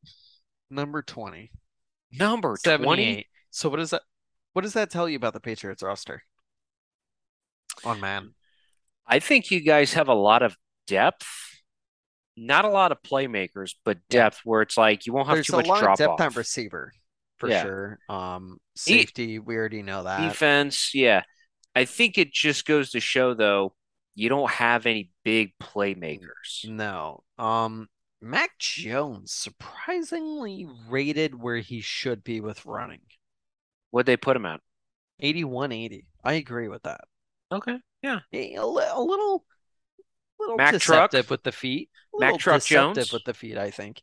number 0.69 1.01
20. 1.01 1.51
Number 2.11 2.55
78. 2.63 2.83
20. 2.85 3.27
So 3.51 3.67
what 3.69 3.77
does 3.77 3.89
that 3.89 4.03
what 4.53 4.61
does 4.61 4.73
that 4.73 4.89
tell 4.89 5.07
you 5.09 5.17
about 5.17 5.33
the 5.33 5.39
Patriots 5.39 5.83
roster? 5.83 6.23
On 7.83 7.99
man. 7.99 8.33
I 9.05 9.19
think 9.19 9.51
you 9.51 9.59
guys 9.59 9.93
have 9.93 10.07
a 10.07 10.13
lot 10.13 10.41
of 10.41 10.55
depth. 10.87 11.27
Not 12.35 12.65
a 12.65 12.69
lot 12.69 12.91
of 12.91 13.01
playmakers, 13.01 13.71
but 13.83 13.97
Yeah. 14.09 14.23
depth 14.23 14.41
where 14.43 14.61
it's 14.61 14.77
like 14.77 15.05
you 15.05 15.13
won't 15.13 15.27
have 15.27 15.37
There's 15.37 15.47
too 15.47 15.53
a 15.53 15.57
much 15.57 15.67
lot 15.67 15.77
of 15.79 15.83
drop 15.83 15.97
depth 15.97 16.09
off. 16.11 16.21
at 16.21 16.35
receiver 16.35 16.93
for 17.37 17.49
Yeah. 17.49 17.63
sure. 17.63 17.99
Um 18.09 18.59
safety, 18.75 19.39
we 19.39 19.55
already 19.55 19.83
know 19.83 20.03
that. 20.03 20.27
Defense, 20.27 20.93
yeah. 20.93 21.23
I 21.75 21.85
think 21.85 22.17
it 22.17 22.31
just 22.33 22.65
goes 22.65 22.91
to 22.91 22.99
show 22.99 23.33
though, 23.33 23.75
you 24.15 24.29
don't 24.29 24.49
have 24.49 24.85
any 24.85 25.11
big 25.23 25.53
playmakers. 25.61 26.65
No. 26.67 27.23
Um 27.37 27.87
Mac 28.19 28.57
Jones 28.57 29.31
surprisingly 29.31 30.67
rated 30.89 31.39
where 31.39 31.57
he 31.57 31.81
should 31.81 32.23
be 32.23 32.41
with 32.41 32.65
running. 32.65 33.01
What'd 33.91 34.07
they 34.07 34.17
put 34.17 34.35
him 34.35 34.45
at? 34.47 34.59
8180. 35.19 36.05
I 36.23 36.33
agree 36.33 36.67
with 36.67 36.83
that. 36.83 37.01
Okay. 37.51 37.77
Yeah. 38.01 38.19
A, 38.33 38.55
a 38.55 38.65
li- 38.65 38.83
a 38.91 39.01
little 39.01 39.45
little 40.39 40.57
Mac 40.57 40.71
Truck? 40.79 41.11
deceptive 41.11 41.29
with 41.29 41.43
the 41.43 41.51
feet. 41.51 41.89
Mac 42.13 42.27
little 42.33 42.37
Truck 42.39 42.61
deceptive 42.61 42.95
Jones? 42.95 43.13
with 43.13 43.23
the 43.23 43.33
feet, 43.33 43.57
I 43.57 43.71
think. 43.71 44.01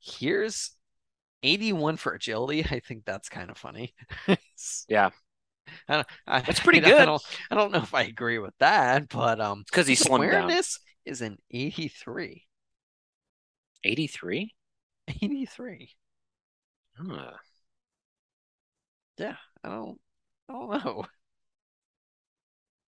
Here's 0.00 0.75
81 1.42 1.96
for 1.96 2.12
agility. 2.12 2.64
I 2.64 2.80
think 2.80 3.04
that's 3.04 3.28
kind 3.28 3.50
of 3.50 3.58
funny. 3.58 3.94
Yeah. 4.88 5.10
I 5.88 5.94
don't, 5.96 6.06
I, 6.28 6.40
That's 6.42 6.60
pretty 6.60 6.78
I 6.78 6.82
don't- 6.82 6.92
I 6.94 6.98
good. 7.00 7.06
don't, 7.06 7.22
I 7.50 7.54
don't 7.56 7.72
know 7.72 7.78
if 7.82 7.92
I 7.94 8.02
agree 8.02 8.38
with 8.38 8.54
that, 8.60 9.08
but 9.08 9.40
um, 9.40 9.64
because 9.66 9.86
he 9.88 9.94
his 9.94 10.06
slimmed 10.06 10.30
down. 10.30 10.50
is 11.04 11.20
an 11.22 11.38
83. 11.50 12.44
83? 13.84 14.54
83. 15.22 15.90
Huh. 16.96 17.30
Yeah, 19.18 19.36
I 19.64 19.68
don't, 19.68 20.00
I 20.48 20.52
don't 20.52 20.84
know. 20.84 21.04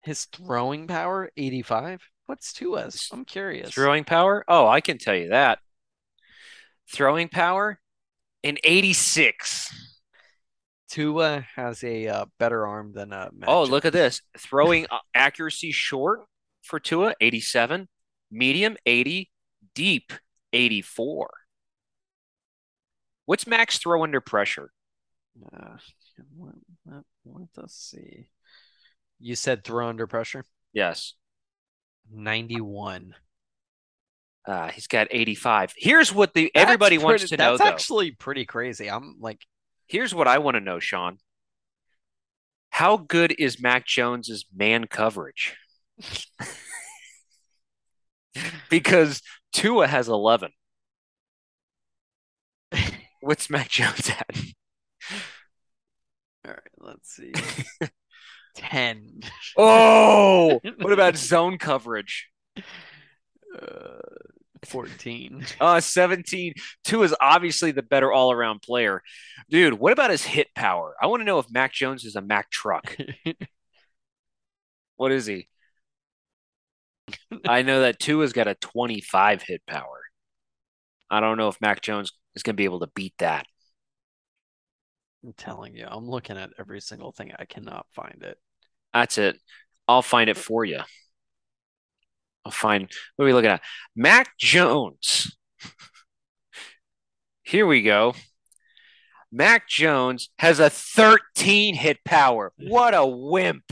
His 0.02 0.24
throwing 0.26 0.87
power, 0.87 1.30
85. 1.37 2.00
What's 2.26 2.52
Tua's? 2.52 3.08
I'm 3.12 3.24
curious. 3.24 3.70
Throwing 3.74 4.04
power? 4.04 4.44
Oh, 4.48 4.66
I 4.66 4.80
can 4.80 4.98
tell 4.98 5.14
you 5.16 5.30
that. 5.30 5.58
Throwing 6.90 7.28
power? 7.28 7.80
An 8.44 8.57
86. 8.62 9.74
Tua 10.88 11.44
has 11.55 11.85
a 11.85 12.09
uh, 12.09 12.24
better 12.38 12.66
arm 12.66 12.92
than 12.92 13.12
uh, 13.12 13.29
Oh, 13.46 13.64
look 13.64 13.85
at 13.85 13.92
this. 13.92 14.22
Throwing 14.38 14.87
uh, 14.90 14.98
accuracy 15.14 15.70
short 15.70 16.20
for 16.62 16.81
Tua, 16.81 17.14
87. 17.20 17.88
Medium, 18.31 18.77
80. 18.87 19.31
Deep, 19.74 20.12
84. 20.53 21.31
What's 23.27 23.46
Max 23.46 23.79
throw 23.79 24.03
under 24.03 24.20
pressure? 24.20 24.70
Uh, 25.53 25.77
let, 26.38 26.55
let, 26.87 27.05
let 27.27 27.64
us 27.64 27.74
see. 27.74 28.29
You 29.20 29.35
said 29.35 29.64
throw 29.64 29.88
under 29.88 30.07
pressure? 30.07 30.44
Yes. 30.72 31.14
91. 32.11 33.14
Uh, 34.48 34.68
he's 34.68 34.87
got 34.87 35.08
85. 35.11 35.74
Here's 35.76 36.12
what 36.14 36.32
the 36.32 36.50
everybody 36.54 36.96
That's 36.96 37.04
wants 37.04 37.22
pretty- 37.24 37.37
to 37.37 37.42
know 37.42 37.56
That's 37.58 37.68
actually 37.70 38.12
pretty 38.12 38.46
crazy. 38.46 38.90
I'm 38.90 39.16
like, 39.20 39.44
Here's 39.88 40.14
what 40.14 40.28
I 40.28 40.38
want 40.38 40.54
to 40.56 40.61
know, 40.61 40.78
Sean. 40.78 41.18
How 42.70 42.98
good 42.98 43.34
is 43.38 43.61
Mac 43.61 43.87
Jones's 43.87 44.44
man 44.54 44.87
coverage? 44.87 45.56
because 48.70 49.22
Tua 49.52 49.87
has 49.87 50.08
11. 50.08 50.50
What's 53.22 53.48
Mac 53.50 53.68
Jones 53.68 54.11
at? 54.11 54.37
all 56.46 56.52
right, 56.52 56.61
let's 56.78 57.11
see. 57.11 57.32
10. 58.56 59.20
Oh, 59.56 60.61
what 60.78 60.92
about 60.92 61.16
zone 61.16 61.56
coverage? 61.58 62.28
Uh, 62.56 63.98
14. 64.66 65.44
Uh, 65.60 65.80
17. 65.80 66.54
Two 66.84 67.02
is 67.02 67.14
obviously 67.20 67.72
the 67.72 67.82
better 67.82 68.12
all 68.12 68.32
around 68.32 68.62
player. 68.62 69.02
Dude, 69.50 69.74
what 69.74 69.92
about 69.92 70.10
his 70.10 70.24
hit 70.24 70.48
power? 70.54 70.94
I 71.00 71.06
want 71.06 71.20
to 71.20 71.24
know 71.24 71.38
if 71.38 71.50
Mac 71.50 71.72
Jones 71.72 72.04
is 72.04 72.16
a 72.16 72.20
Mac 72.20 72.50
truck. 72.50 72.96
What 74.98 75.12
is 75.12 75.26
he? 75.26 75.48
I 77.46 77.62
know 77.62 77.82
that 77.82 77.98
two 77.98 78.20
has 78.20 78.32
got 78.32 78.48
a 78.48 78.54
25 78.56 79.42
hit 79.42 79.62
power. 79.66 80.02
I 81.08 81.20
don't 81.20 81.38
know 81.38 81.48
if 81.48 81.60
Mac 81.60 81.80
Jones 81.80 82.12
is 82.34 82.42
going 82.42 82.54
to 82.54 82.60
be 82.60 82.64
able 82.64 82.80
to 82.80 82.90
beat 82.94 83.14
that. 83.18 83.46
I'm 85.24 85.32
telling 85.34 85.74
you, 85.74 85.86
I'm 85.88 86.08
looking 86.08 86.36
at 86.36 86.50
every 86.58 86.80
single 86.80 87.12
thing. 87.12 87.32
I 87.38 87.44
cannot 87.44 87.86
find 87.92 88.22
it. 88.22 88.38
That's 88.92 89.18
it. 89.18 89.38
I'll 89.86 90.02
find 90.02 90.28
it 90.28 90.36
for 90.36 90.64
you. 90.64 90.80
I'll 92.48 92.52
find 92.52 92.90
what 93.16 93.24
are 93.24 93.26
we 93.26 93.34
looking 93.34 93.50
at? 93.50 93.61
Mac 93.94 94.38
Jones. 94.38 95.37
Here 97.42 97.66
we 97.66 97.82
go. 97.82 98.14
Mac 99.30 99.68
Jones 99.68 100.30
has 100.38 100.58
a 100.58 100.70
13 100.70 101.74
hit 101.74 101.98
power. 102.06 102.54
What 102.56 102.94
a 102.94 103.04
wimp. 103.04 103.64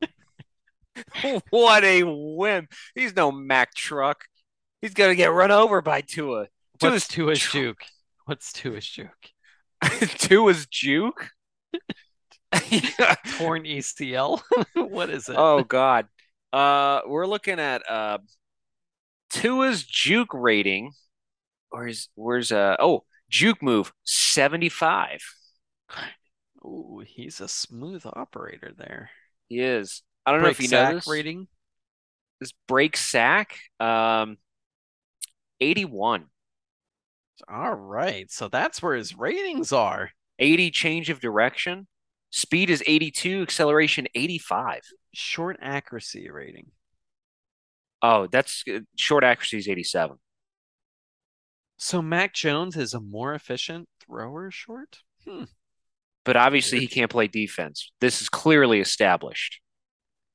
what 1.50 1.84
a 1.84 2.02
wimp. 2.02 2.72
He's 2.96 3.14
no 3.14 3.30
Mac 3.30 3.72
truck. 3.74 4.24
He's 4.82 4.92
going 4.94 5.10
to 5.10 5.16
get 5.16 5.32
run 5.32 5.52
over 5.52 5.80
by 5.80 6.00
Tua. 6.00 6.48
What's 6.80 7.06
Tua's 7.06 7.38
Tua's 7.38 7.52
juke? 7.52 7.84
What's 8.24 8.52
Tua's 8.52 8.84
juke? 8.88 9.30
Tua's 10.18 10.66
juke? 10.66 11.30
Torn 13.38 13.62
ACL? 13.62 14.40
what 14.74 15.10
is 15.10 15.28
it? 15.28 15.36
Oh 15.38 15.62
God. 15.62 16.08
Uh 16.56 17.02
we're 17.06 17.26
looking 17.26 17.58
at 17.60 17.82
uh 17.90 18.18
Tua's 19.30 19.84
juke 19.84 20.32
rating. 20.32 20.92
Where's 21.70 22.08
where's 22.14 22.52
uh 22.52 22.76
oh 22.78 23.04
juke 23.28 23.62
move 23.62 23.92
75. 24.04 25.20
Ooh, 26.64 27.02
he's 27.06 27.40
a 27.40 27.48
smooth 27.48 28.04
operator 28.06 28.72
there. 28.76 29.10
He 29.48 29.60
is. 29.60 30.02
I 30.24 30.32
don't 30.32 30.42
know 30.42 30.48
if 30.48 30.58
Break 30.58 30.60
you 30.60 30.68
know 30.68 30.84
sack 30.84 30.94
this. 30.94 31.06
rating. 31.06 31.48
This 32.40 32.52
break 32.66 32.96
sack. 32.96 33.58
Um 33.80 34.38
81. 35.60 36.26
All 37.48 37.74
right, 37.74 38.30
so 38.30 38.48
that's 38.48 38.82
where 38.82 38.94
his 38.94 39.16
ratings 39.16 39.72
are. 39.72 40.10
80 40.38 40.70
change 40.70 41.10
of 41.10 41.20
direction. 41.20 41.86
Speed 42.30 42.70
is 42.70 42.82
82, 42.86 43.42
acceleration 43.42 44.06
85. 44.14 44.80
Short 45.18 45.56
accuracy 45.62 46.28
rating. 46.30 46.66
Oh, 48.02 48.26
that's 48.26 48.62
uh, 48.70 48.80
short 48.96 49.24
accuracy 49.24 49.56
is 49.56 49.66
87. 49.66 50.18
So 51.78 52.02
Mac 52.02 52.34
Jones 52.34 52.76
is 52.76 52.92
a 52.92 53.00
more 53.00 53.32
efficient 53.32 53.88
thrower 54.04 54.50
short? 54.50 54.98
Hmm. 55.26 55.44
But 56.26 56.36
obviously 56.36 56.80
he 56.80 56.86
can't 56.86 57.10
play 57.10 57.28
defense. 57.28 57.92
This 57.98 58.20
is 58.20 58.28
clearly 58.28 58.78
established. 58.80 59.60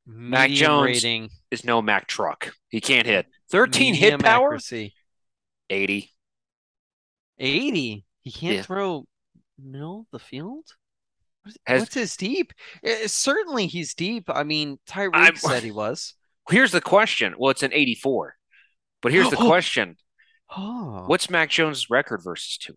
Mac 0.08 0.50
Jones 0.50 0.86
rating. 0.88 1.30
Is 1.52 1.64
no 1.64 1.80
Mac 1.84 2.08
truck. 2.08 2.52
He 2.70 2.82
can't 2.82 3.06
hit. 3.06 3.28
13 3.52 3.92
medium 3.92 4.12
hit 4.14 4.20
power, 4.24 4.48
accuracy. 4.48 4.96
80. 5.70 6.10
80. 7.38 8.04
He 8.22 8.32
can't 8.32 8.56
Yeah. 8.56 8.62
throw 8.64 9.06
middle 9.60 10.02
of 10.02 10.06
the 10.12 10.18
field? 10.18 10.66
Has- 11.66 11.82
What's 11.82 11.94
his 11.96 12.16
deep? 12.16 12.54
Eh, 12.84 13.08
certainly 13.08 13.68
he's 13.68 13.94
deep. 13.94 14.26
I 14.30 14.44
mean, 14.44 14.80
I'm- 14.94 15.12
Tyreek 15.12 15.38
said 15.40 15.64
he 15.64 15.72
was. 15.72 16.14
Here's 16.50 16.72
the 16.72 16.82
question. 16.82 17.36
Well, 17.38 17.52
it's 17.52 17.64
an 17.64 17.74
84. 17.74 18.36
But 19.02 19.12
here's 19.12 19.30
the 19.30 19.36
question. 19.48 19.98
Oh. 20.56 21.04
What's 21.08 21.30
Mac 21.30 21.50
Jones' 21.50 21.90
record 21.90 22.22
versus 22.24 22.58
Tua? 22.58 22.76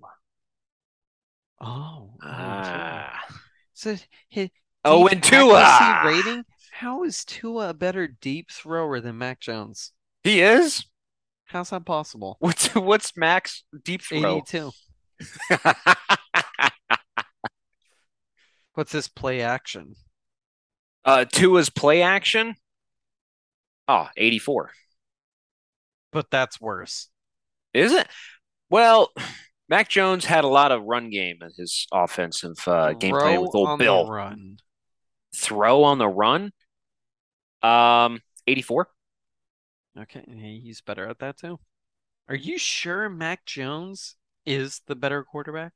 Oh. 1.61 2.15
Ah. 2.23 3.21
So 3.73 3.97
his 4.29 4.51
Oh, 4.85 5.07
and 5.09 5.23
Tua. 5.23 6.03
rating. 6.05 6.45
How 6.73 7.05
is 7.05 7.25
Tua 7.25 7.71
a 7.71 7.75
better 7.75 8.07
deep 8.07 8.51
thrower 8.51 9.01
than 9.01 9.17
Mac 9.19 9.41
Jones? 9.41 9.93
He 10.23 10.41
is? 10.43 10.85
How's 11.47 11.71
that 11.71 11.85
possible? 11.87 12.37
What's 12.41 12.67
what's 12.75 13.17
Mac's 13.17 13.65
deep 13.83 14.03
throw? 14.03 14.39
82. 14.39 14.71
What's 18.75 18.93
this 18.93 19.09
play 19.09 19.41
action? 19.41 19.95
uh 21.05 21.25
Tua's 21.25 21.71
play 21.71 22.03
action? 22.03 22.55
Oh, 23.87 24.09
84. 24.17 24.71
But 26.13 26.31
that's 26.31 26.61
worse. 26.61 27.09
Is 27.75 27.93
it? 27.93 28.09
Well, 28.71 29.11
Mac 29.69 29.89
Jones 29.89 30.25
had 30.25 30.45
a 30.45 30.49
lot 30.49 30.73
of 30.73 30.83
run 30.83 31.11
game 31.11 31.39
in 31.43 31.51
his 31.57 31.87
offensive 31.93 32.57
uh, 32.67 32.93
game 32.93 33.15
plan 33.15 33.41
with 33.41 33.55
old 33.55 33.69
on 33.69 33.79
the 33.79 33.85
Bill. 33.85 34.09
run. 34.09 34.59
Throw 35.37 35.83
on 35.85 35.99
the 35.99 36.09
run? 36.09 36.53
Um, 37.63 38.21
84. 38.47 38.89
Okay, 40.01 40.25
he's 40.63 40.81
better 40.81 41.07
at 41.09 41.19
that 41.21 41.39
too. 41.39 41.59
Are 42.29 42.35
you 42.35 42.59
sure 42.59 43.09
Mac 43.09 43.45
Jones 43.45 44.17
is 44.47 44.81
the 44.87 44.97
better 44.97 45.23
quarterback? 45.25 45.73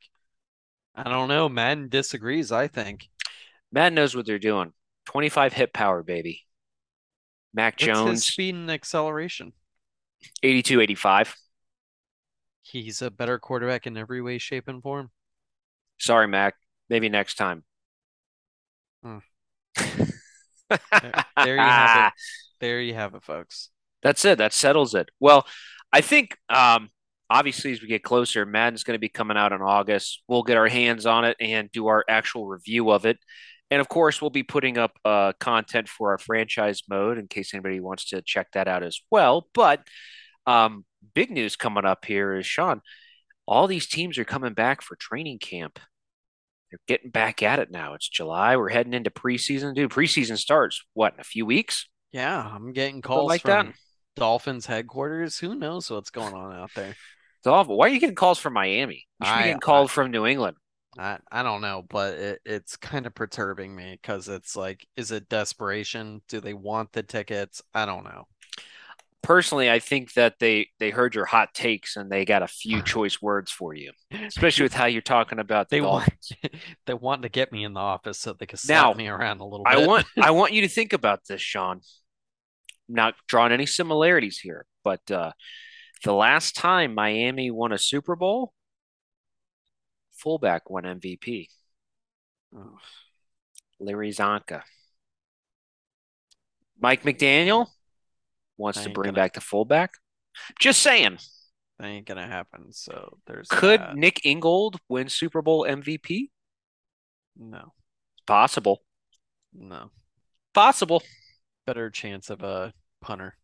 I 0.98 1.08
don't 1.08 1.28
know. 1.28 1.48
Madden 1.48 1.88
disagrees, 1.88 2.50
I 2.50 2.66
think. 2.66 3.08
Matt 3.70 3.92
knows 3.92 4.16
what 4.16 4.26
they're 4.26 4.38
doing. 4.38 4.72
25 5.06 5.52
hit 5.52 5.72
power, 5.72 6.02
baby. 6.02 6.44
Mac 7.54 7.74
What's 7.74 7.84
his 7.84 7.96
Jones, 7.96 8.24
speed 8.24 8.54
and 8.56 8.70
acceleration? 8.70 9.52
82, 10.42 10.80
85. 10.80 11.37
He's 12.62 13.00
a 13.00 13.11
better 13.11 13.38
quarterback 13.38 13.87
in 13.87 13.96
every 13.96 14.20
way, 14.20 14.38
shape, 14.38 14.68
and 14.68 14.82
form. 14.82 15.11
Sorry, 15.98 16.26
Mac. 16.26 16.54
Maybe 16.90 17.08
next 17.08 17.37
time. 17.37 17.64
Hmm. 19.02 19.18
There, 19.76 20.78
there 21.37 21.54
you 21.54 21.61
have 21.61 22.08
it. 22.08 22.12
There 22.61 22.80
you 22.80 22.94
have 22.94 23.14
it, 23.14 23.22
folks. 23.22 23.70
That's 24.02 24.24
it. 24.24 24.38
That 24.38 24.52
settles 24.52 24.92
it. 24.92 25.11
Well, 25.20 25.46
I 25.92 26.00
think 26.00 26.37
um, 26.48 26.90
obviously 27.31 27.73
as 27.73 27.83
we 27.83 27.88
get 27.88 28.03
closer, 28.03 28.47
Madden's 28.47 28.85
going 28.85 28.95
to 28.95 29.01
be 29.01 29.09
coming 29.09 29.37
out 29.37 29.53
in 29.53 29.61
August. 29.61 30.23
We'll 30.29 30.43
get 30.43 30.57
our 30.57 30.69
hands 30.69 31.07
on 31.07 31.25
it 31.25 31.37
and 31.41 31.71
do 31.71 31.88
our 31.88 32.05
actual 32.09 32.47
review 32.47 32.91
of 32.91 33.07
it. 33.07 33.19
And 33.71 33.81
of 33.81 33.88
course, 33.88 34.23
we'll 34.23 34.31
be 34.31 34.43
putting 34.43 34.79
up 34.79 34.93
uh, 35.05 35.33
content 35.38 35.88
for 35.88 36.12
our 36.12 36.19
franchise 36.19 36.83
mode 36.88 37.19
in 37.19 37.29
case 37.29 37.53
anybody 37.53 37.81
wants 37.81 38.07
to 38.11 38.23
check 38.23 38.49
that 38.53 38.67
out 38.67 38.83
as 38.83 39.01
well. 39.11 39.47
But 39.53 39.87
um, 40.47 40.87
big 41.14 41.31
news 41.31 41.57
coming 41.57 41.85
up 41.85 42.05
here 42.07 42.35
is 42.37 42.47
Sean, 42.47 42.81
all 43.47 43.67
these 43.67 43.87
teams 43.87 44.17
are 44.19 44.25
coming 44.25 44.55
back 44.55 44.81
for 44.81 44.97
training 44.97 45.38
camp. 45.38 45.79
They're 46.71 46.81
getting 46.87 47.11
back 47.11 47.43
at 47.43 47.59
it 47.59 47.71
now. 47.71 47.95
It's 47.95 48.09
July. 48.09 48.57
We're 48.57 48.69
heading 48.69 48.95
into 48.95 49.11
preseason. 49.11 49.75
Dude, 49.75 49.91
preseason 49.91 50.37
starts 50.38 50.83
what 50.95 51.14
in 51.14 51.21
a 51.21 51.25
few 51.25 51.47
weeks? 51.47 51.88
Yeah, 52.12 52.38
I'm 52.41 52.73
getting 52.73 53.03
calls 53.03 53.29
like 53.29 53.43
from 53.43 53.69
that? 53.69 53.75
Dolphins 54.17 54.67
headquarters. 54.67 55.38
Who 55.38 55.55
knows 55.55 55.91
what's 55.91 56.11
going 56.11 56.35
on 56.35 56.55
out 56.55 56.71
there? 56.75 56.95
It's 57.38 57.46
awful. 57.46 57.77
Why 57.77 57.87
are 57.87 57.90
you 57.90 58.01
getting 58.01 58.14
calls 58.16 58.38
from 58.38 58.53
Miami? 58.55 59.07
You 59.20 59.27
should 59.27 59.33
be 59.35 59.38
I- 59.38 59.42
getting 59.44 59.61
called 59.61 59.90
from 59.90 60.11
New 60.11 60.27
England. 60.27 60.57
I 60.98 61.18
I 61.31 61.42
don't 61.44 61.61
know, 61.61 61.85
but 61.88 62.14
it, 62.14 62.40
it's 62.44 62.77
kind 62.77 63.07
of 63.07 63.14
perturbing 63.14 63.74
me 63.74 63.96
because 64.01 64.29
it's 64.29 64.57
like, 64.57 64.87
is 64.96 65.12
it 65.12 65.29
desperation? 65.29 66.22
Do 66.29 66.40
they 66.40 66.55
want 66.55 66.92
the 66.92 67.03
tickets? 67.05 67.62
I 67.72 67.87
don't 67.87 68.05
know. 68.05 68.27
Personally, 69.22 69.70
I 69.70 69.79
think 69.79 70.14
that 70.14 70.38
they 70.40 70.68
they 70.79 70.90
heard 70.90 71.14
your 71.14 71.27
hot 71.27 71.53
takes 71.55 71.96
and 71.96 72.11
they 72.11 72.24
got 72.24 72.42
a 72.42 72.48
few 72.48 72.83
choice 72.94 73.20
words 73.22 73.51
for 73.53 73.74
you, 73.74 73.92
especially 74.12 74.64
with 74.64 74.72
how 74.72 74.87
you're 74.87 75.03
talking 75.03 75.38
about 75.38 75.68
the 75.68 75.77
They 75.77 75.81
want 75.83 76.09
they 76.87 76.94
want 76.94 77.22
to 77.22 77.29
get 77.29 77.53
me 77.53 77.64
in 77.64 77.74
the 77.74 77.81
office 77.81 78.18
so 78.18 78.33
they 78.33 78.46
can 78.46 78.59
Now, 78.68 78.87
slap 78.87 78.96
me 78.96 79.09
around 79.09 79.40
a 79.40 79.44
little 79.44 79.64
bit. 79.64 79.74
I 79.74 79.87
want 79.87 80.07
I 80.20 80.31
want 80.33 80.53
you 80.53 80.62
to 80.62 80.68
think 80.68 80.92
about 80.92 81.20
this, 81.29 81.40
Sean. 81.42 81.81
I'm 82.88 82.94
not 82.94 83.14
drawing 83.29 83.53
any 83.53 83.66
similarities 83.66 84.38
here, 84.38 84.64
but 84.83 85.09
uh, 85.11 85.33
the 86.04 86.12
last 86.12 86.54
time 86.56 86.94
Miami 86.94 87.50
won 87.50 87.72
a 87.72 87.78
Super 87.78 88.16
Bowl, 88.16 88.52
fullback 90.12 90.68
won 90.70 90.84
MVP. 90.84 91.48
Oh, 92.56 92.78
Larry 93.80 94.11
Csonka. 94.11 94.62
Mike 96.80 97.03
McDaniel 97.03 97.66
wants 98.57 98.82
to 98.82 98.90
bring 98.90 99.09
gonna- 99.09 99.16
back 99.16 99.32
the 99.34 99.40
fullback. 99.40 99.92
Just 100.61 100.80
saying. 100.82 101.18
that 101.78 101.86
ain't 101.86 102.07
gonna 102.07 102.26
happen. 102.26 102.72
So 102.72 103.18
there's 103.26 103.49
Could 103.49 103.80
that. 103.80 103.96
Nick 103.96 104.24
Ingold 104.24 104.78
win 104.88 105.09
Super 105.09 105.42
Bowl 105.42 105.64
MVP? 105.64 106.30
no 107.36 107.72
Possible. 108.26 108.82
no 109.53 109.90
Possible. 110.55 111.03
better 111.66 111.90
chance 111.90 112.30
of 112.30 112.42
a 112.42 112.72
punter. 113.01 113.36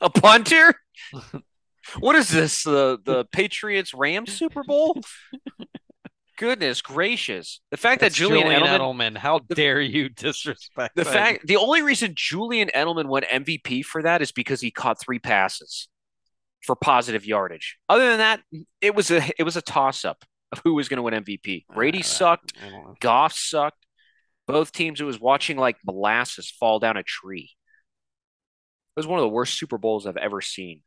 A 0.00 0.10
punter? 0.10 0.74
What 2.00 2.16
is 2.16 2.28
this? 2.28 2.62
The 2.64 2.98
the 3.04 3.24
Patriots 3.32 3.94
Rams 3.94 4.32
Super 4.32 4.62
Bowl? 4.64 5.00
Goodness 6.38 6.82
gracious! 6.82 7.60
The 7.70 7.78
fact 7.78 8.02
that 8.02 8.12
Julian, 8.12 8.42
Julian 8.42 8.62
Edelman, 8.62 9.12
Edelman. 9.14 9.16
How 9.16 9.40
the- 9.48 9.54
dare 9.54 9.80
you 9.80 10.10
disrespect 10.10 10.94
the 10.94 11.02
him. 11.02 11.08
fact, 11.12 11.46
the 11.46 11.56
only 11.56 11.80
reason 11.80 12.12
Julian 12.14 12.68
Edelman 12.74 13.06
won 13.06 13.22
MVP 13.22 13.84
for 13.84 14.02
that 14.02 14.20
is 14.20 14.32
because 14.32 14.60
he 14.60 14.70
caught 14.70 15.00
three 15.00 15.18
passes. 15.18 15.88
for 16.62 16.76
positive 16.76 17.24
yardage. 17.24 17.78
Other 17.88 18.08
than 18.10 18.18
that, 18.18 18.40
it 18.82 18.94
was 18.94 19.10
a 19.10 19.22
it 19.38 19.44
was 19.44 19.56
a 19.56 19.62
toss 19.62 20.04
up 20.04 20.24
of 20.52 20.60
who 20.62 20.74
was 20.74 20.88
going 20.90 20.98
to 20.98 21.02
win 21.02 21.14
MVP. 21.14 21.64
Brady 21.74 22.00
Uh, 22.00 22.02
sucked. 22.02 22.52
I 22.62 22.68
don't 22.68 22.84
know. 22.84 22.94
Goff 23.00 23.32
sucked. 23.32 23.86
Both 24.46 24.72
teams, 24.72 25.00
it 25.00 25.04
was 25.04 25.18
watching 25.18 25.56
like 25.56 25.76
molasses 25.86 26.50
fall 26.50 26.78
down 26.80 26.96
a 26.98 27.02
tree. 27.02 27.50
It 28.96 29.00
was 29.00 29.06
one 29.06 29.18
of 29.18 29.22
the 29.24 29.28
worst 29.30 29.58
Super 29.58 29.78
Bowls 29.78 30.06
I've 30.06 30.16
ever 30.18 30.40
seen. 30.42 30.82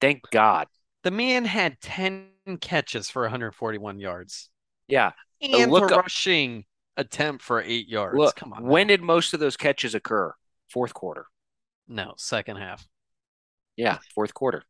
Thank 0.00 0.22
God. 0.30 0.66
The 1.02 1.10
man 1.10 1.44
had 1.44 1.80
10 1.80 2.28
catches 2.60 3.10
for 3.10 3.22
141 3.22 3.98
yards 4.00 4.50
Yeah. 4.88 5.12
and 5.40 5.70
look 5.70 5.90
a 5.90 5.94
up- 5.96 6.02
rushing 6.02 6.64
attempt 6.96 7.42
for 7.44 7.60
eight 7.62 7.88
yards. 7.88 8.16
Look, 8.18 8.36
Come 8.36 8.52
on. 8.52 8.64
when 8.64 8.86
did 8.88 9.00
most 9.02 9.32
of 9.34 9.40
those 9.40 9.56
catches 9.56 9.94
occur? 9.94 10.34
Fourth 10.68 10.92
quarter. 10.94 11.26
No, 11.88 12.14
second 12.16 12.56
half. 12.56 12.86
Yeah, 13.76 13.98
fourth 14.14 14.34
quarter. 14.34 14.64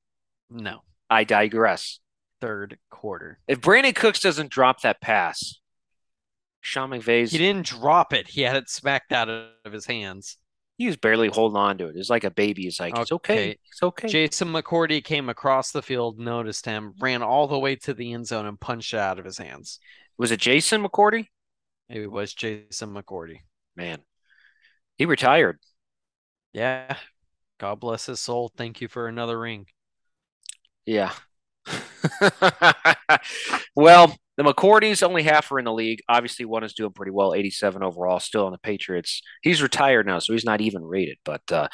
No, 0.49 0.83
I 1.09 1.24
digress. 1.24 2.01
third 2.41 2.78
quarter. 2.89 3.39
If 3.47 3.61
Brandin 3.61 3.95
Cooks 3.95 4.20
doesn't 4.20 4.51
drop 4.51 4.81
that 4.81 5.01
pass, 5.03 5.61
Sean 6.62 6.89
McVay's 6.89 7.33
He 7.33 7.37
didn't 7.39 7.66
drop 7.66 8.14
it. 8.14 8.28
He 8.28 8.41
had 8.43 8.57
it 8.57 8.70
smacked 8.70 9.12
out 9.12 9.28
of 9.28 9.72
his 9.72 9.85
hands. 9.85 10.39
He 10.81 10.87
was 10.87 10.97
barely 10.97 11.28
holding 11.28 11.59
on 11.59 11.76
to 11.76 11.89
it. 11.89 11.91
It 11.91 11.99
was 11.99 12.09
like 12.09 12.24
a 12.24 12.31
baby. 12.31 12.62
He's 12.62 12.81
like, 12.81 12.97
it's 12.97 13.12
okay. 13.12 13.35
Okay. 13.35 13.59
It's 13.70 13.83
okay. 13.83 14.09
Jason 14.09 14.49
McCourty 14.49 15.05
came 15.05 15.28
across 15.28 15.72
the 15.72 15.83
field, 15.83 16.18
noticed 16.18 16.64
him, 16.64 16.95
ran 16.99 17.22
all 17.22 17.47
the 17.47 17.59
way 17.59 17.76
to 17.76 17.93
the 17.93 18.14
end 18.14 18.26
zone 18.26 18.47
and 18.47 18.59
punched 18.59 18.95
it 18.95 18.99
out 18.99 19.18
of 19.18 19.26
his 19.26 19.37
hands. 19.37 19.78
Was 20.16 20.31
it 20.31 20.41
Jason 20.41 20.83
McCourty? 20.83 21.26
It 21.91 22.11
was 22.11 22.33
Jason 22.33 22.95
McCourty. 22.95 23.41
Man, 23.76 23.99
he 24.97 25.05
retired. 25.05 25.59
Yeah. 26.55 26.97
God 27.59 27.78
bless 27.78 28.07
his 28.07 28.20
soul. 28.20 28.51
Thank 28.57 28.81
you 28.81 28.89
for 28.89 29.07
another 29.07 29.39
ring. 29.39 29.66
Yeah. 30.87 31.12
well, 33.76 34.16
the 34.41 34.55
McCourties 34.55 35.03
only 35.03 35.22
half 35.22 35.53
are 35.53 35.59
in 35.59 35.66
the 35.66 35.72
league. 35.72 36.01
Obviously, 36.09 36.47
one 36.47 36.64
is 36.64 36.72
doing 36.72 36.93
pretty 36.93 37.12
well, 37.12 37.34
87 37.34 37.82
overall, 37.82 38.18
still 38.20 38.47
on 38.47 38.53
the 38.53 38.59
Patriots. 38.59 39.20
He's 39.43 39.61
retired 39.61 40.07
now, 40.07 40.18
so 40.18 40.32
he's 40.32 40.47
not 40.47 40.62
even 40.62 40.82
rated. 40.82 41.18
But 41.26 41.43
uh, 41.53 41.68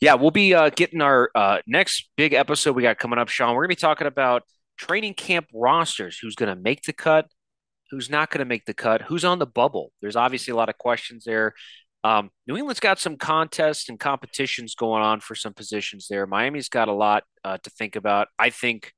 yeah, 0.00 0.14
we'll 0.14 0.30
be 0.30 0.54
uh, 0.54 0.70
getting 0.70 1.02
our 1.02 1.30
uh, 1.34 1.58
next 1.66 2.08
big 2.16 2.32
episode 2.32 2.74
we 2.74 2.82
got 2.82 2.96
coming 2.96 3.18
up, 3.18 3.28
Sean. 3.28 3.54
We're 3.54 3.64
going 3.66 3.76
to 3.76 3.76
be 3.76 3.80
talking 3.80 4.06
about 4.06 4.44
training 4.78 5.12
camp 5.12 5.48
rosters 5.52 6.18
who's 6.18 6.34
going 6.36 6.48
to 6.48 6.58
make 6.58 6.84
the 6.84 6.94
cut, 6.94 7.26
who's 7.90 8.08
not 8.08 8.30
going 8.30 8.38
to 8.38 8.46
make 8.46 8.64
the 8.64 8.72
cut, 8.72 9.02
who's 9.02 9.24
on 9.24 9.38
the 9.38 9.46
bubble. 9.46 9.92
There's 10.00 10.16
obviously 10.16 10.52
a 10.52 10.56
lot 10.56 10.70
of 10.70 10.78
questions 10.78 11.24
there. 11.24 11.52
Um, 12.02 12.30
New 12.46 12.56
England's 12.56 12.80
got 12.80 12.98
some 12.98 13.16
contests 13.16 13.90
and 13.90 14.00
competitions 14.00 14.74
going 14.74 15.02
on 15.02 15.20
for 15.20 15.34
some 15.34 15.52
positions 15.52 16.06
there. 16.08 16.26
Miami's 16.26 16.70
got 16.70 16.88
a 16.88 16.92
lot 16.92 17.24
uh, 17.44 17.58
to 17.62 17.68
think 17.68 17.94
about. 17.94 18.28
I 18.38 18.48
think, 18.48 18.94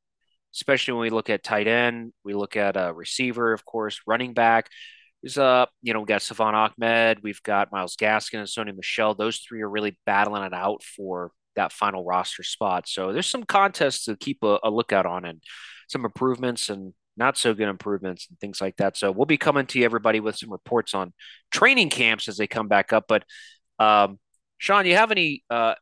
especially 0.58 0.94
when 0.94 1.02
we 1.02 1.10
look 1.10 1.30
at 1.30 1.44
tight 1.44 1.68
end, 1.68 2.12
we 2.24 2.34
look 2.34 2.56
at 2.56 2.76
a 2.76 2.92
receiver, 2.92 3.52
of 3.52 3.64
course, 3.64 4.00
running 4.06 4.34
back. 4.34 4.68
Is 5.22 5.38
uh, 5.38 5.66
you 5.82 5.92
know, 5.92 6.00
we 6.00 6.06
got 6.06 6.22
Salvon 6.22 6.54
Ahmed, 6.54 7.22
we've 7.22 7.42
got 7.42 7.72
Myles 7.72 7.96
Gaskin 7.96 8.38
and 8.38 8.48
Sony 8.48 8.74
Michel. 8.74 9.14
Those 9.14 9.38
three 9.38 9.62
are 9.62 9.70
really 9.70 9.98
battling 10.06 10.42
it 10.42 10.52
out 10.52 10.82
for 10.82 11.30
that 11.56 11.72
final 11.72 12.04
roster 12.04 12.42
spot. 12.42 12.88
So 12.88 13.12
there's 13.12 13.26
some 13.26 13.44
contests 13.44 14.04
to 14.04 14.16
keep 14.16 14.38
a, 14.42 14.58
a 14.62 14.70
lookout 14.70 15.06
on 15.06 15.24
and 15.24 15.42
some 15.88 16.04
improvements 16.04 16.68
and 16.68 16.92
not 17.16 17.36
so 17.36 17.52
good 17.52 17.68
improvements 17.68 18.28
and 18.28 18.38
things 18.38 18.60
like 18.60 18.76
that. 18.76 18.96
So 18.96 19.10
we'll 19.10 19.26
be 19.26 19.38
coming 19.38 19.66
to 19.66 19.78
you, 19.78 19.84
everybody, 19.84 20.20
with 20.20 20.36
some 20.36 20.52
reports 20.52 20.94
on 20.94 21.12
training 21.50 21.90
camps 21.90 22.28
as 22.28 22.36
they 22.36 22.46
come 22.46 22.68
back 22.68 22.92
up. 22.92 23.06
But 23.08 23.24
um, 23.80 24.20
Sean, 24.58 24.86
you 24.86 24.94
have 24.94 25.10
any 25.10 25.42
uh, 25.50 25.74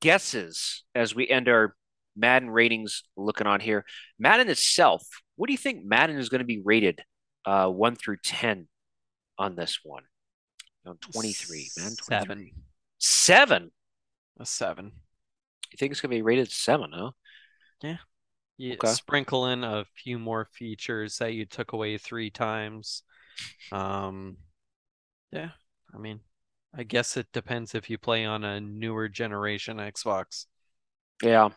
guesses 0.00 0.82
as 0.94 1.14
we 1.14 1.28
end 1.28 1.48
our 1.48 1.74
Madden 2.20 2.50
ratings 2.50 3.02
looking 3.16 3.46
on 3.46 3.60
here? 3.60 3.84
Madden 4.18 4.48
itself, 4.48 5.02
what 5.36 5.46
do 5.46 5.52
you 5.52 5.58
think 5.58 5.84
Madden 5.84 6.16
is 6.18 6.28
going 6.28 6.40
to 6.40 6.44
be 6.44 6.60
rated 6.64 7.00
uh, 7.44 7.68
one 7.68 7.96
through 7.96 8.18
10 8.22 8.68
on 9.38 9.56
this 9.56 9.80
one? 9.82 10.04
On 10.86 10.96
23, 11.12 11.70
man. 11.78 11.92
23. 11.96 11.96
Seven. 11.98 12.50
Seven? 12.98 13.70
A 14.38 14.46
seven. 14.46 14.92
You 15.72 15.76
think 15.76 15.92
it's 15.92 16.00
going 16.00 16.10
to 16.10 16.16
be 16.16 16.22
rated 16.22 16.50
seven, 16.50 16.90
huh? 16.94 17.10
Yeah. 17.82 17.96
You 18.56 18.72
Okay. 18.74 18.88
sprinkle 18.88 19.46
in 19.46 19.64
a 19.64 19.86
few 19.96 20.18
more 20.18 20.46
features 20.52 21.16
that 21.18 21.32
you 21.32 21.46
took 21.46 21.72
away 21.72 21.96
three 21.96 22.30
times. 22.30 23.02
Um, 23.72 24.36
yeah, 25.32 25.50
I 25.94 25.98
mean, 25.98 26.20
I 26.74 26.82
guess 26.82 27.16
it 27.16 27.28
depends 27.32 27.74
if 27.74 27.88
you 27.88 27.96
play 27.98 28.24
on 28.26 28.44
a 28.44 28.60
newer 28.60 29.08
generation 29.08 29.78
Xbox. 29.78 30.46
Yeah. 31.22 31.50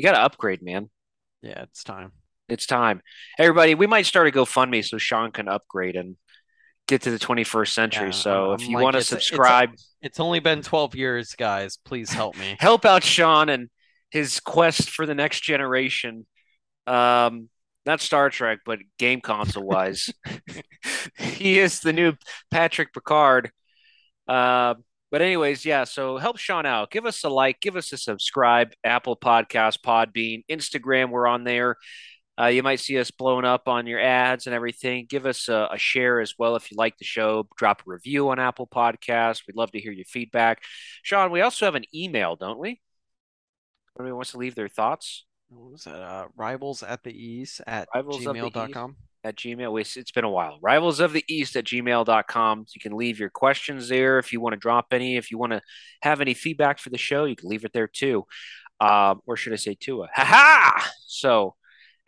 You 0.00 0.04
got 0.04 0.12
to 0.12 0.22
upgrade, 0.22 0.62
man. 0.62 0.88
Yeah, 1.42 1.60
it's 1.64 1.84
time. 1.84 2.12
It's 2.48 2.64
time. 2.64 3.02
Everybody, 3.38 3.74
we 3.74 3.86
might 3.86 4.06
start 4.06 4.28
a 4.28 4.30
GoFundMe 4.30 4.82
so 4.82 4.96
Sean 4.96 5.30
can 5.30 5.46
upgrade 5.46 5.94
and 5.94 6.16
get 6.88 7.02
to 7.02 7.10
the 7.10 7.18
21st 7.18 7.74
century. 7.74 8.06
Yeah, 8.06 8.12
so 8.12 8.52
I'm- 8.52 8.60
if 8.60 8.66
you 8.66 8.76
like, 8.76 8.82
want 8.84 8.94
to 8.94 9.00
it's- 9.00 9.12
it's- 9.12 9.26
subscribe, 9.26 9.72
It's 10.00 10.18
only 10.18 10.40
been 10.40 10.62
12 10.62 10.94
years, 10.94 11.34
guys. 11.34 11.76
Please 11.84 12.10
help 12.10 12.34
me. 12.38 12.56
help 12.60 12.86
out 12.86 13.04
Sean 13.04 13.50
and 13.50 13.68
his 14.10 14.40
quest 14.40 14.88
for 14.88 15.04
the 15.04 15.14
next 15.14 15.42
generation. 15.42 16.26
Um, 16.86 17.50
not 17.84 18.00
Star 18.00 18.30
Trek, 18.30 18.60
but 18.64 18.78
game 18.98 19.20
console 19.20 19.64
wise. 19.64 20.08
he 21.18 21.58
is 21.58 21.80
the 21.80 21.92
new 21.92 22.14
Patrick 22.50 22.94
Picard. 22.94 23.50
Uh, 24.26 24.76
but 25.10 25.22
anyways, 25.22 25.64
yeah. 25.64 25.84
So 25.84 26.18
help 26.18 26.38
Sean 26.38 26.66
out. 26.66 26.90
Give 26.90 27.06
us 27.06 27.24
a 27.24 27.28
like. 27.28 27.60
Give 27.60 27.76
us 27.76 27.92
a 27.92 27.96
subscribe. 27.96 28.72
Apple 28.84 29.16
Podcast, 29.16 29.80
Podbean, 29.80 30.44
Instagram. 30.50 31.10
We're 31.10 31.26
on 31.26 31.44
there. 31.44 31.76
Uh, 32.40 32.46
you 32.46 32.62
might 32.62 32.80
see 32.80 32.98
us 32.98 33.10
blowing 33.10 33.44
up 33.44 33.68
on 33.68 33.86
your 33.86 34.00
ads 34.00 34.46
and 34.46 34.54
everything. 34.54 35.06
Give 35.08 35.26
us 35.26 35.48
a, 35.48 35.68
a 35.72 35.78
share 35.78 36.20
as 36.20 36.34
well 36.38 36.56
if 36.56 36.70
you 36.70 36.76
like 36.78 36.96
the 36.96 37.04
show. 37.04 37.46
Drop 37.56 37.82
a 37.82 37.90
review 37.90 38.30
on 38.30 38.38
Apple 38.38 38.66
Podcasts. 38.66 39.42
We'd 39.46 39.56
love 39.56 39.72
to 39.72 39.80
hear 39.80 39.92
your 39.92 40.06
feedback. 40.06 40.62
Sean, 41.02 41.32
we 41.32 41.42
also 41.42 41.66
have 41.66 41.74
an 41.74 41.84
email, 41.94 42.36
don't 42.36 42.58
we? 42.58 42.80
Everybody 43.98 44.14
wants 44.14 44.30
to 44.32 44.38
leave 44.38 44.54
their 44.54 44.68
thoughts 44.68 45.26
What 45.48 45.72
was 45.72 45.84
that? 45.84 46.00
Uh, 46.00 46.28
rivals 46.36 46.82
at 46.82 47.02
the 47.02 47.12
East 47.12 47.60
at 47.66 47.88
Rivals 47.94 48.24
of 48.24 48.38
the 48.38 48.46
East. 48.46 48.54
gmail.com. 48.54 48.96
at 49.24 49.36
Gmail. 49.36 49.78
It's 49.96 50.10
been 50.12 50.24
a 50.24 50.30
while. 50.30 50.58
Rivals 50.62 51.00
of 51.00 51.12
the 51.12 51.24
East 51.28 51.56
at 51.56 51.64
gmail.com. 51.64 52.66
You 52.74 52.80
can 52.80 52.92
leave 52.96 53.18
your 53.18 53.30
questions 53.30 53.88
there 53.88 54.18
if 54.18 54.32
you 54.32 54.40
want 54.40 54.54
to 54.54 54.58
drop 54.58 54.86
any. 54.92 55.16
If 55.16 55.30
you 55.30 55.38
want 55.38 55.52
to 55.52 55.60
have 56.02 56.20
any 56.20 56.34
feedback 56.34 56.78
for 56.78 56.90
the 56.90 56.98
show, 56.98 57.24
you 57.24 57.36
can 57.36 57.48
leave 57.48 57.64
it 57.64 57.72
there 57.72 57.88
too. 57.88 58.24
Um, 58.80 59.20
or 59.26 59.36
should 59.36 59.52
I 59.52 59.56
say 59.56 59.76
Tua? 59.78 60.08
Ha 60.14 60.24
ha! 60.24 60.90
So, 61.06 61.54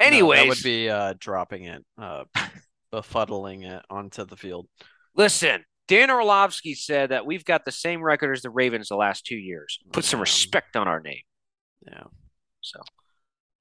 No, 0.00 0.06
anyways, 0.06 0.40
that 0.40 0.48
would 0.48 0.62
be 0.62 0.88
uh, 0.88 1.14
dropping 1.18 1.64
it, 1.64 1.84
uh, 2.00 2.24
befuddling 2.92 3.64
it 3.70 3.84
onto 3.90 4.24
the 4.24 4.36
field. 4.36 4.68
listen. 5.14 5.64
Dan 5.88 6.10
Orlovsky 6.10 6.74
said 6.74 7.10
that 7.10 7.26
we've 7.26 7.44
got 7.44 7.64
the 7.66 7.72
same 7.72 8.00
record 8.02 8.32
as 8.34 8.40
the 8.42 8.48
Ravens 8.48 8.88
the 8.88 8.96
last 8.96 9.26
two 9.26 9.36
years. 9.36 9.78
Put 9.92 10.04
some 10.04 10.20
respect 10.20 10.76
on 10.76 10.88
our 10.88 11.00
name. 11.00 11.20
Yeah. 11.86 12.04
So, 12.62 12.80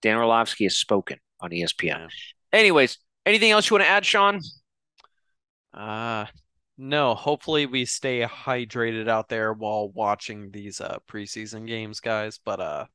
Dan 0.02 0.18
Orlovsky 0.18 0.64
has 0.66 0.76
spoken 0.76 1.18
on 1.42 1.50
ESPN. 1.50 1.84
Yeah. 1.84 2.08
Anyways, 2.54 3.00
anything 3.26 3.52
else 3.52 3.70
you 3.70 3.76
want 3.76 3.84
to 3.84 3.90
add, 3.90 4.06
Sean? 4.06 4.40
Uh, 5.74 6.26
no, 6.78 7.16
hopefully 7.16 7.66
we 7.66 7.86
stay 7.86 8.22
hydrated 8.22 9.08
out 9.08 9.30
there 9.30 9.54
while 9.54 9.90
watching 9.90 10.52
these 10.52 10.82
uh 10.82 10.98
preseason 11.08 11.68
games, 11.68 12.00
guys. 12.00 12.40
But 12.44 12.60
uh 12.60 12.86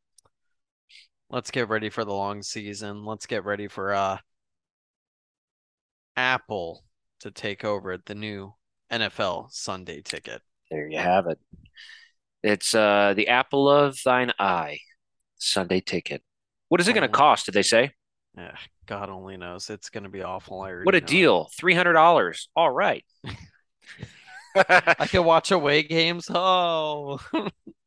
let's 1.31 1.51
get 1.51 1.69
ready 1.69 1.91
for 1.91 2.05
the 2.05 2.13
long 2.13 2.43
season. 2.43 3.05
Let's 3.05 3.27
get 3.27 3.45
ready 3.45 3.69
for 3.69 3.95
uh 3.95 4.19
Apple 6.17 6.85
to 7.21 7.31
take 7.31 7.65
over 7.65 7.97
the 8.05 8.15
new 8.15 8.55
NFL 8.91 9.51
Sunday 9.53 10.03
ticket. 10.03 10.43
There 10.71 10.89
you 10.89 10.99
have 10.99 11.27
it. 11.27 11.39
It's 12.43 12.75
uh 12.75 13.15
the 13.17 13.29
apple 13.29 13.69
of 13.69 13.99
thine 14.05 14.33
eye, 14.39 14.79
Sunday 15.39 15.81
ticket. 15.81 16.23
What 16.69 16.81
is 16.81 16.89
it 16.89 16.93
going 16.95 17.09
to 17.09 17.15
Oh. 17.15 17.19
cost? 17.19 17.47
Did 17.47 17.55
they 17.55 17.63
say? 17.63 17.93
Yeah, 18.37 18.57
God 18.87 19.09
only 19.09 19.37
knows. 19.37 19.71
It's 19.71 19.89
gonna 19.91 20.09
be 20.11 20.23
awful. 20.23 20.61
I 20.61 20.73
What 20.83 20.95
a 20.95 21.01
know 21.01 21.07
deal! 21.07 21.51
Three 21.57 21.75
hundred 21.75 21.95
dollars. 21.95 22.49
All 22.55 22.71
right. 22.71 23.05
I 24.55 25.07
can 25.07 25.25
watch 25.25 25.51
away 25.51 25.83
games. 25.83 26.31
Oh, 26.31 27.19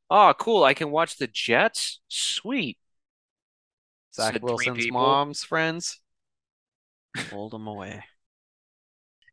oh, 0.09 0.33
cool! 0.39 0.63
I 0.63 0.73
can 0.73 0.91
watch 0.91 1.17
the 1.17 1.27
Jets. 1.27 1.99
Sweet. 2.07 2.77
Zach 4.13 4.33
Said 4.33 4.43
Wilson's 4.43 4.89
mom's 4.91 5.43
friends. 5.43 6.01
Hold 7.29 7.51
them 7.51 7.67
away. 7.67 8.03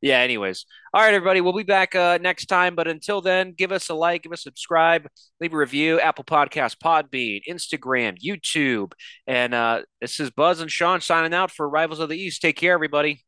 Yeah. 0.00 0.18
Anyways, 0.18 0.66
all 0.94 1.02
right, 1.02 1.14
everybody. 1.14 1.40
We'll 1.40 1.52
be 1.52 1.62
back 1.62 1.94
uh, 1.94 2.18
next 2.20 2.46
time. 2.46 2.74
But 2.74 2.88
until 2.88 3.20
then, 3.20 3.52
give 3.52 3.72
us 3.72 3.88
a 3.88 3.94
like, 3.94 4.22
give 4.22 4.32
us 4.32 4.40
a 4.40 4.42
subscribe, 4.42 5.06
leave 5.40 5.52
a 5.52 5.56
review. 5.56 6.00
Apple 6.00 6.24
Podcast, 6.24 6.76
Podbean, 6.82 7.40
Instagram, 7.48 8.16
YouTube, 8.24 8.92
and 9.26 9.54
uh, 9.54 9.82
this 10.00 10.20
is 10.20 10.30
Buzz 10.30 10.60
and 10.60 10.70
Sean 10.70 11.00
signing 11.00 11.34
out 11.34 11.50
for 11.50 11.68
Rivals 11.68 12.00
of 12.00 12.08
the 12.08 12.16
East. 12.16 12.40
Take 12.40 12.56
care, 12.56 12.72
everybody. 12.72 13.25